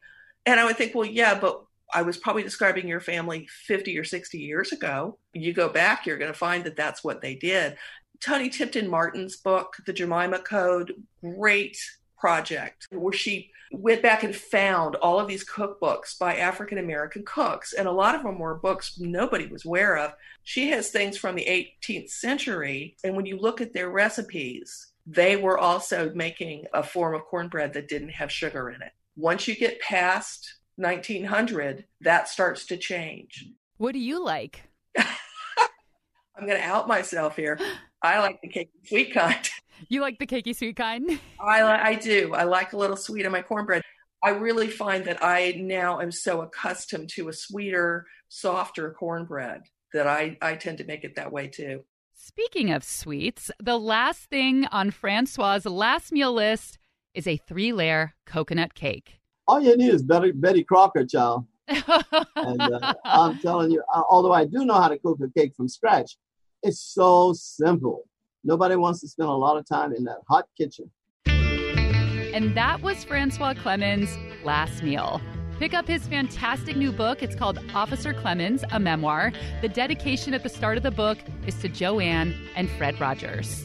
And 0.45 0.61
I 0.61 0.65
would 0.65 0.77
think, 0.77 0.95
well, 0.95 1.07
yeah, 1.07 1.39
but 1.39 1.65
I 1.93 2.03
was 2.03 2.17
probably 2.17 2.43
describing 2.43 2.89
your 2.89 3.01
family 3.01 3.47
50 3.67 3.99
or 3.99 4.05
60 4.05 4.39
years 4.39 4.73
ago. 4.73 5.19
You 5.33 5.53
go 5.53 5.69
back, 5.69 6.07
you're 6.07 6.19
going 6.19 6.33
to 6.33 6.39
find 6.39 6.65
that 6.65 6.77
that's 6.77 7.05
what 7.05 7.21
they 7.21 7.35
did. 7.35 7.77
Toni 8.21 8.49
Tipton 8.49 8.89
Martin's 8.89 9.37
book, 9.37 9.77
The 9.85 9.93
Jemima 9.93 10.39
Code, 10.41 10.93
great 11.21 11.77
project 12.17 12.87
where 12.93 13.13
she 13.13 13.51
went 13.73 14.01
back 14.01 14.23
and 14.23 14.37
found 14.37 14.95
all 14.97 15.19
of 15.19 15.27
these 15.27 15.45
cookbooks 15.45 16.17
by 16.19 16.37
African 16.37 16.79
American 16.79 17.25
cooks. 17.25 17.73
And 17.73 17.89
a 17.89 17.93
lot 17.93 18.15
of 18.15 18.23
them 18.23 18.39
were 18.39 18.55
books 18.55 18.99
nobody 19.01 19.47
was 19.47 19.65
aware 19.65 19.97
of. 19.97 20.15
She 20.45 20.69
has 20.71 20.91
things 20.91 21.17
from 21.17 21.35
the 21.35 21.45
18th 21.83 22.11
century. 22.11 22.97
And 23.03 23.17
when 23.17 23.27
you 23.27 23.39
look 23.39 23.61
at 23.61 23.73
their 23.73 23.91
recipes, 23.91 24.93
they 25.05 25.37
were 25.37 25.59
also 25.59 26.13
making 26.15 26.67
a 26.73 26.83
form 26.83 27.15
of 27.15 27.25
cornbread 27.25 27.73
that 27.73 27.89
didn't 27.89 28.11
have 28.11 28.31
sugar 28.31 28.71
in 28.71 28.83
it. 28.83 28.93
Once 29.17 29.49
you 29.49 29.57
get 29.57 29.81
past 29.81 30.55
1900, 30.83 31.87
that 32.03 32.29
starts 32.29 32.67
to 32.67 32.77
change. 32.77 33.47
What 33.79 33.93
do 33.93 33.99
you 33.99 34.23
like? 34.23 34.63
I'm 34.99 36.47
going 36.47 36.61
to 36.61 36.65
out 36.65 36.89
myself 36.89 37.37
here. 37.37 37.59
I 38.03 38.19
like 38.19 38.41
the 38.43 38.49
cakey 38.49 38.87
sweet 38.87 39.15
kind. 39.15 39.49
You 39.89 40.01
like 40.01 40.21
the 40.21 40.29
cakey 40.29 40.55
sweet 40.55 40.77
kind? 40.77 41.19
I, 41.41 41.63
I 41.63 41.95
do. 41.97 42.35
I 42.35 42.45
like 42.45 42.73
a 42.73 42.77
little 42.77 42.97
sweet 42.97 43.27
in 43.27 43.33
my 43.33 43.43
cornbread. 43.43 43.83
I 44.23 44.31
really 44.31 44.69
find 44.69 45.05
that 45.07 45.25
I 45.25 45.55
now 45.59 46.01
am 46.01 46.13
so 46.13 46.43
accustomed 46.43 47.09
to 47.15 47.29
a 47.29 47.33
sweeter, 47.33 48.07
softer 48.29 48.93
cornbread 48.93 49.63
that 49.93 50.07
I, 50.07 50.37
I 50.41 50.55
tend 50.55 50.79
to 50.79 50.85
make 50.85 51.03
it 51.03 51.17
that 51.17 51.33
way 51.33 51.49
too. 51.49 51.83
Speaking 52.15 52.71
of 52.71 52.85
sweets, 52.85 53.51
the 53.59 53.77
last 53.77 54.31
thing 54.31 54.67
on 54.67 54.93
Francois's 54.93 55.67
last 55.67 56.13
meal 56.13 56.33
list 56.33 56.79
is 57.15 57.27
a 57.27 57.37
three 57.37 57.73
layer 57.73 58.15
coconut 58.25 58.75
cake. 58.75 59.19
All 59.49 59.61
you 59.61 59.77
need 59.77 59.93
is 59.93 60.03
Betty, 60.03 60.31
Betty 60.33 60.63
Crocker, 60.63 61.05
child. 61.05 61.47
and 61.69 62.61
uh, 62.61 62.95
I'm 63.05 63.39
telling 63.39 63.71
you, 63.71 63.83
uh, 63.93 64.03
although 64.09 64.33
I 64.33 64.45
do 64.45 64.65
know 64.65 64.75
how 64.75 64.89
to 64.89 64.99
cook 64.99 65.19
a 65.23 65.29
cake 65.39 65.55
from 65.57 65.69
scratch, 65.69 66.17
it's 66.63 66.81
so 66.81 67.33
simple. 67.33 68.05
Nobody 68.45 68.77
wants 68.77 69.01
to 69.01 69.09
spend 69.09 69.29
a 69.29 69.33
lot 69.33 69.57
of 69.57 69.67
time 69.67 69.93
in 69.93 70.05
that 70.05 70.19
hot 70.29 70.47
kitchen. 70.57 70.91
And 71.27 72.57
that 72.57 72.83
was 72.83 73.05
Francois 73.05 73.55
Clemmons' 73.55 74.17
last 74.45 74.83
meal. 74.83 75.21
Pick 75.59 75.75
up 75.75 75.87
his 75.87 76.07
fantastic 76.07 76.77
new 76.77 76.93
book. 76.93 77.23
It's 77.23 77.35
called 77.35 77.59
Officer 77.75 78.15
Clemmons, 78.15 78.65
a 78.73 78.81
memoir. 78.81 79.33
The 79.61 79.69
dedication 79.69 80.35
at 80.35 80.43
the 80.43 80.49
start 80.49 80.77
of 80.77 80.83
the 80.83 80.91
book 80.91 81.19
is 81.47 81.55
to 81.61 81.69
Joanne 81.69 82.35
and 82.57 82.71
Fred 82.71 83.01
Rogers. 83.01 83.65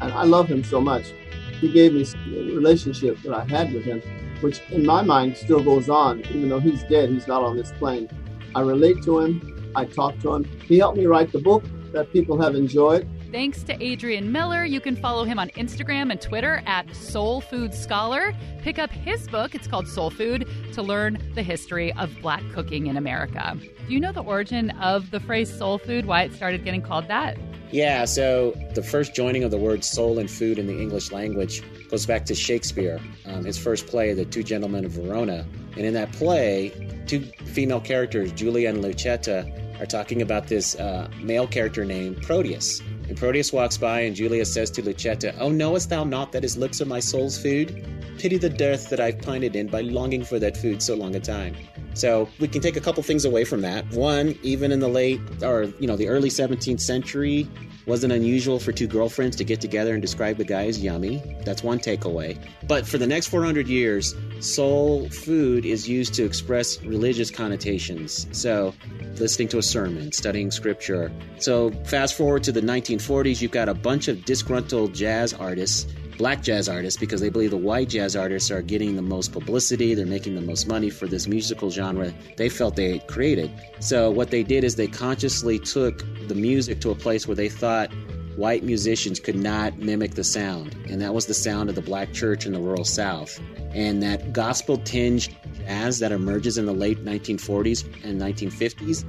And 0.00 0.12
I 0.12 0.24
love 0.24 0.48
him 0.48 0.64
so 0.64 0.80
much. 0.80 1.12
He 1.60 1.72
gave 1.72 1.94
me 1.94 2.02
the 2.02 2.54
relationship 2.54 3.20
that 3.22 3.32
I 3.32 3.44
had 3.44 3.72
with 3.72 3.84
him, 3.84 4.02
which 4.42 4.60
in 4.70 4.84
my 4.84 5.02
mind 5.02 5.36
still 5.36 5.62
goes 5.62 5.88
on, 5.88 6.20
even 6.30 6.48
though 6.48 6.60
he's 6.60 6.82
dead, 6.84 7.10
he's 7.10 7.26
not 7.26 7.42
on 7.42 7.56
this 7.56 7.72
plane. 7.72 8.08
I 8.54 8.60
relate 8.60 9.02
to 9.04 9.20
him, 9.20 9.72
I 9.74 9.84
talk 9.84 10.18
to 10.20 10.34
him. 10.34 10.44
He 10.66 10.78
helped 10.78 10.98
me 10.98 11.06
write 11.06 11.32
the 11.32 11.38
book 11.38 11.64
that 11.92 12.12
people 12.12 12.40
have 12.40 12.54
enjoyed. 12.54 13.08
Thanks 13.30 13.62
to 13.64 13.82
Adrian 13.82 14.32
Miller. 14.32 14.64
You 14.64 14.80
can 14.80 14.96
follow 14.96 15.24
him 15.24 15.38
on 15.38 15.50
Instagram 15.50 16.10
and 16.10 16.18
Twitter 16.18 16.62
at 16.64 16.94
Soul 16.96 17.42
Food 17.42 17.74
Scholar. 17.74 18.34
Pick 18.62 18.78
up 18.78 18.90
his 18.90 19.28
book, 19.28 19.54
it's 19.54 19.66
called 19.66 19.86
Soul 19.86 20.08
Food, 20.08 20.48
to 20.72 20.82
learn 20.82 21.18
the 21.34 21.42
history 21.42 21.92
of 21.94 22.10
black 22.22 22.42
cooking 22.54 22.86
in 22.86 22.96
America. 22.96 23.54
Do 23.86 23.92
you 23.92 24.00
know 24.00 24.12
the 24.12 24.22
origin 24.22 24.70
of 24.70 25.10
the 25.10 25.20
phrase 25.20 25.52
soul 25.52 25.76
food, 25.76 26.06
why 26.06 26.22
it 26.22 26.32
started 26.32 26.64
getting 26.64 26.80
called 26.80 27.06
that? 27.08 27.36
Yeah, 27.70 28.06
so 28.06 28.54
the 28.74 28.82
first 28.82 29.14
joining 29.14 29.44
of 29.44 29.50
the 29.50 29.58
word 29.58 29.84
soul 29.84 30.18
and 30.18 30.30
food 30.30 30.58
in 30.58 30.66
the 30.66 30.80
English 30.80 31.12
language 31.12 31.62
goes 31.90 32.06
back 32.06 32.24
to 32.26 32.34
Shakespeare, 32.34 33.00
um, 33.26 33.44
his 33.44 33.58
first 33.58 33.86
play, 33.86 34.12
The 34.14 34.24
Two 34.24 34.42
Gentlemen 34.42 34.84
of 34.84 34.92
Verona. 34.92 35.46
And 35.76 35.86
in 35.86 35.94
that 35.94 36.12
play, 36.12 36.70
two 37.06 37.20
female 37.44 37.80
characters, 37.80 38.32
Julia 38.32 38.68
and 38.68 38.82
Lucetta, 38.82 39.50
are 39.80 39.86
talking 39.86 40.22
about 40.22 40.48
this 40.48 40.74
uh, 40.76 41.08
male 41.20 41.46
character 41.46 41.84
named 41.84 42.20
Proteus 42.22 42.80
And 43.08 43.16
Proteus 43.16 43.52
walks 43.52 43.76
by, 43.76 44.00
and 44.00 44.14
Julia 44.14 44.44
says 44.44 44.70
to 44.72 44.82
Lucetta, 44.82 45.34
Oh, 45.38 45.50
knowest 45.50 45.90
thou 45.90 46.04
not 46.04 46.32
that 46.32 46.42
his 46.42 46.56
lips 46.56 46.80
are 46.80 46.86
my 46.86 47.00
soul's 47.00 47.38
food? 47.38 47.86
Pity 48.18 48.38
the 48.38 48.50
dearth 48.50 48.90
that 48.90 48.98
I've 48.98 49.20
pined 49.20 49.44
in 49.44 49.68
by 49.68 49.82
longing 49.82 50.24
for 50.24 50.38
that 50.40 50.56
food 50.56 50.82
so 50.82 50.96
long 50.96 51.14
a 51.14 51.20
time. 51.20 51.54
So 51.94 52.28
we 52.40 52.48
can 52.48 52.60
take 52.60 52.76
a 52.76 52.80
couple 52.80 53.02
things 53.02 53.24
away 53.24 53.44
from 53.44 53.60
that. 53.62 53.88
One, 53.92 54.36
even 54.42 54.72
in 54.72 54.80
the 54.80 54.88
late 54.88 55.20
or 55.42 55.64
you 55.80 55.86
know 55.86 55.96
the 55.96 56.08
early 56.08 56.28
17th 56.28 56.80
century, 56.80 57.48
wasn't 57.88 58.12
unusual 58.12 58.60
for 58.60 58.70
two 58.70 58.86
girlfriends 58.86 59.34
to 59.36 59.44
get 59.44 59.60
together 59.60 59.94
and 59.94 60.02
describe 60.02 60.36
the 60.36 60.44
guy 60.44 60.66
as 60.66 60.78
yummy. 60.78 61.22
That's 61.44 61.62
one 61.62 61.78
takeaway. 61.78 62.38
But 62.68 62.86
for 62.86 62.98
the 62.98 63.06
next 63.06 63.28
400 63.28 63.66
years, 63.66 64.14
soul 64.40 65.08
food 65.08 65.64
is 65.64 65.88
used 65.88 66.14
to 66.14 66.24
express 66.24 66.80
religious 66.82 67.30
connotations. 67.30 68.28
So, 68.32 68.74
listening 69.16 69.48
to 69.48 69.58
a 69.58 69.62
sermon, 69.62 70.12
studying 70.12 70.50
scripture. 70.50 71.10
So, 71.38 71.70
fast 71.84 72.14
forward 72.14 72.44
to 72.44 72.52
the 72.52 72.60
1940s, 72.60 73.40
you've 73.40 73.50
got 73.50 73.68
a 73.68 73.74
bunch 73.74 74.06
of 74.06 74.24
disgruntled 74.24 74.94
jazz 74.94 75.32
artists 75.32 75.86
black 76.18 76.42
jazz 76.42 76.68
artists 76.68 76.98
because 76.98 77.20
they 77.20 77.30
believe 77.30 77.50
the 77.50 77.56
white 77.56 77.88
jazz 77.88 78.16
artists 78.16 78.50
are 78.50 78.60
getting 78.60 78.96
the 78.96 79.02
most 79.02 79.32
publicity, 79.32 79.94
they're 79.94 80.04
making 80.04 80.34
the 80.34 80.40
most 80.40 80.66
money 80.66 80.90
for 80.90 81.06
this 81.06 81.26
musical 81.26 81.70
genre 81.70 82.12
they 82.36 82.48
felt 82.48 82.76
they 82.76 82.98
created. 83.00 83.50
So 83.78 84.10
what 84.10 84.30
they 84.30 84.42
did 84.42 84.64
is 84.64 84.74
they 84.74 84.88
consciously 84.88 85.58
took 85.58 86.04
the 86.26 86.34
music 86.34 86.80
to 86.80 86.90
a 86.90 86.94
place 86.94 87.26
where 87.26 87.36
they 87.36 87.48
thought 87.48 87.90
white 88.36 88.64
musicians 88.64 89.18
could 89.18 89.36
not 89.36 89.78
mimic 89.78 90.14
the 90.14 90.24
sound, 90.24 90.76
and 90.88 91.00
that 91.00 91.14
was 91.14 91.26
the 91.26 91.34
sound 91.34 91.68
of 91.68 91.74
the 91.74 91.82
black 91.82 92.12
church 92.12 92.46
in 92.46 92.52
the 92.52 92.60
rural 92.60 92.84
South. 92.84 93.40
And 93.72 94.02
that 94.02 94.32
gospel 94.32 94.76
tinged 94.78 95.34
jazz 95.54 96.00
that 96.00 96.12
emerges 96.12 96.58
in 96.58 96.66
the 96.66 96.72
late 96.72 97.04
1940s 97.04 97.84
and 98.04 98.20
1950s 98.20 99.04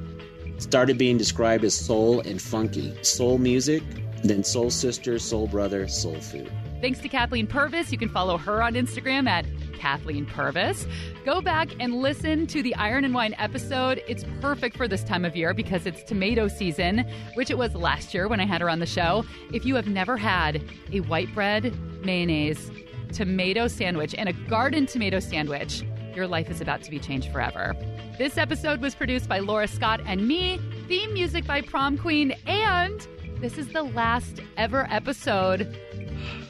started 0.61 0.97
being 0.97 1.17
described 1.17 1.63
as 1.63 1.73
soul 1.73 2.19
and 2.21 2.41
funky. 2.41 2.93
Soul 3.03 3.37
music, 3.37 3.83
then 4.23 4.43
soul 4.43 4.69
sister, 4.69 5.17
soul 5.17 5.47
brother, 5.47 5.87
soul 5.87 6.19
food. 6.19 6.51
Thanks 6.81 6.99
to 6.99 7.09
Kathleen 7.09 7.45
Purvis. 7.45 7.91
You 7.91 7.97
can 7.97 8.07
follow 8.09 8.37
her 8.37 8.63
on 8.63 8.73
Instagram 8.73 9.27
at 9.27 9.45
Kathleen 9.73 10.25
Purvis. 10.25 10.87
Go 11.25 11.41
back 11.41 11.69
and 11.79 11.95
listen 11.95 12.47
to 12.47 12.63
the 12.63 12.73
Iron 12.75 13.03
and 13.03 13.13
Wine 13.13 13.35
episode. 13.37 14.01
It's 14.07 14.23
perfect 14.39 14.77
for 14.77 14.87
this 14.87 15.03
time 15.03 15.25
of 15.25 15.35
year 15.35 15.53
because 15.53 15.85
it's 15.85 16.03
tomato 16.03 16.47
season, 16.47 17.05
which 17.33 17.49
it 17.49 17.57
was 17.57 17.75
last 17.75 18.13
year 18.13 18.27
when 18.27 18.39
I 18.39 18.45
had 18.45 18.61
her 18.61 18.69
on 18.69 18.79
the 18.79 18.85
show. 18.85 19.25
If 19.53 19.65
you 19.65 19.75
have 19.75 19.87
never 19.87 20.15
had 20.15 20.63
a 20.93 21.01
white 21.01 21.33
bread, 21.33 21.77
mayonnaise, 22.03 22.71
tomato 23.11 23.67
sandwich, 23.67 24.15
and 24.17 24.29
a 24.29 24.33
garden 24.33 24.85
tomato 24.85 25.19
sandwich, 25.19 25.83
your 26.15 26.27
life 26.27 26.49
is 26.49 26.61
about 26.61 26.81
to 26.83 26.91
be 26.91 26.99
changed 26.99 27.31
forever. 27.31 27.75
This 28.17 28.37
episode 28.37 28.81
was 28.81 28.95
produced 28.95 29.27
by 29.27 29.39
Laura 29.39 29.67
Scott 29.67 30.01
and 30.05 30.27
me, 30.27 30.59
theme 30.87 31.13
music 31.13 31.45
by 31.45 31.61
Prom 31.61 31.97
Queen, 31.97 32.31
and 32.45 33.05
this 33.39 33.57
is 33.57 33.69
the 33.69 33.83
last 33.83 34.41
ever 34.57 34.87
episode 34.89 35.77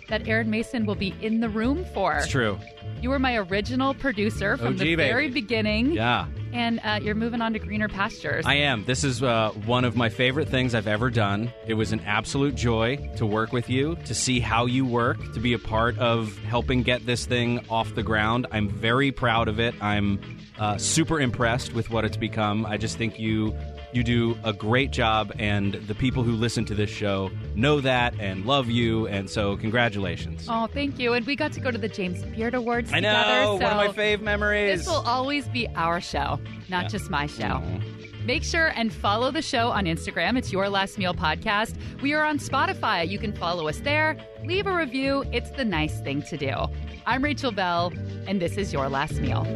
that 0.08 0.28
Aaron 0.28 0.50
Mason 0.50 0.86
will 0.86 0.96
be 0.96 1.14
in 1.22 1.40
the 1.40 1.50
room 1.50 1.86
for. 1.94 2.16
It's 2.16 2.28
true. 2.28 2.58
You 3.02 3.12
were 3.12 3.20
my 3.20 3.38
original 3.38 3.94
producer 3.94 4.58
from 4.58 4.74
OG, 4.74 4.78
the 4.80 4.96
very 4.96 5.28
baby. 5.28 5.42
beginning. 5.42 5.92
Yeah. 5.92 6.28
And 6.52 6.82
uh, 6.84 7.00
you're 7.02 7.16
moving 7.16 7.42
on 7.42 7.54
to 7.54 7.60
greener 7.60 7.88
pastures. 7.88 8.46
I 8.46 8.56
am. 8.56 8.84
This 8.86 9.04
is 9.04 9.22
uh, 9.22 9.52
one 9.66 9.86
of 9.86 9.96
my 9.96 10.10
favorite 10.10 10.50
things 10.50 10.74
I've 10.74 10.88
ever 10.88 11.12
done. 11.12 11.54
It 11.68 11.76
was 11.76 11.92
an 11.94 12.00
absolute 12.02 12.56
joy 12.56 12.98
to 13.18 13.26
work 13.26 13.54
with 13.54 13.70
you, 13.70 13.96
to 14.06 14.16
see 14.16 14.40
how 14.40 14.66
you 14.66 14.84
work, 14.84 15.18
to 15.34 15.40
be 15.40 15.54
a 15.54 15.60
part 15.60 15.98
of 16.00 16.36
helping 16.40 16.82
get 16.82 17.06
this 17.06 17.28
thing 17.28 17.64
off 17.70 17.94
the 17.94 18.04
ground. 18.04 18.48
I'm 18.52 18.68
very 18.68 19.12
proud 19.12 19.48
of 19.48 19.60
it. 19.60 19.76
I'm 19.80 20.20
uh, 20.58 20.78
super 20.78 21.22
impressed 21.22 21.74
with 21.74 21.92
what 21.92 22.04
it's 22.04 22.18
become. 22.18 22.66
I 22.66 22.78
just 22.78 22.98
think 22.98 23.20
you 23.20 23.56
you 23.92 24.04
do 24.04 24.38
a 24.44 24.54
great 24.54 24.92
job, 24.92 25.32
and 25.40 25.74
the 25.74 25.96
people 25.96 26.24
who 26.24 26.34
listen 26.34 26.66
to 26.66 26.76
this 26.76 26.90
show 26.90 27.32
know 27.56 27.82
that 27.82 28.14
and 28.20 28.46
love 28.46 28.70
you. 28.70 29.08
And 29.08 29.30
so, 29.30 29.58
congratulations. 29.58 30.46
Oh, 30.50 30.68
thank 30.68 31.00
you. 31.00 31.14
And 31.14 31.26
we 31.26 31.36
got 31.36 31.52
to 31.54 31.60
go 31.60 31.72
to 31.72 31.78
the 31.78 31.90
James 31.90 32.24
Beard 32.24 32.54
Awards 32.54 32.92
I 32.94 33.00
know 33.00 33.58
together. 33.58 33.76
one 33.76 33.88
of 33.90 33.96
my 33.98 34.02
fave 34.04 34.22
memories. 34.22 34.80
This 34.80 34.88
will 34.88 35.06
always 35.08 35.48
be 35.48 35.68
our 35.76 36.00
show, 36.02 36.40
not 36.70 36.84
Yeah. 36.84 36.88
just 36.90 37.10
my 37.10 37.26
show. 37.28 37.62
Aw. 37.64 37.80
Make 38.26 38.44
sure 38.44 38.68
and 38.76 38.94
follow 38.94 39.32
the 39.32 39.42
show 39.42 39.70
on 39.70 39.86
Instagram. 39.86 40.38
It's 40.38 40.52
Your 40.52 40.70
Last 40.70 41.00
Meal 41.00 41.16
Podcast. 41.16 41.74
We 42.02 42.14
are 42.14 42.24
on 42.24 42.38
Spotify. 42.38 43.08
You 43.10 43.18
can 43.18 43.34
follow 43.34 43.68
us 43.68 43.80
there. 43.80 44.18
Leave 44.46 44.68
a 44.68 44.76
review. 44.76 45.24
It's 45.32 45.50
the 45.52 45.66
nice 45.66 46.00
thing 46.02 46.22
to 46.24 46.38
do. 46.38 46.52
I'm 47.08 47.24
Rachel 47.24 47.52
Belle, 47.52 47.92
and 48.28 48.40
this 48.40 48.56
is 48.58 48.72
Your 48.72 48.88
Last 48.88 49.14
Meal. 49.20 49.48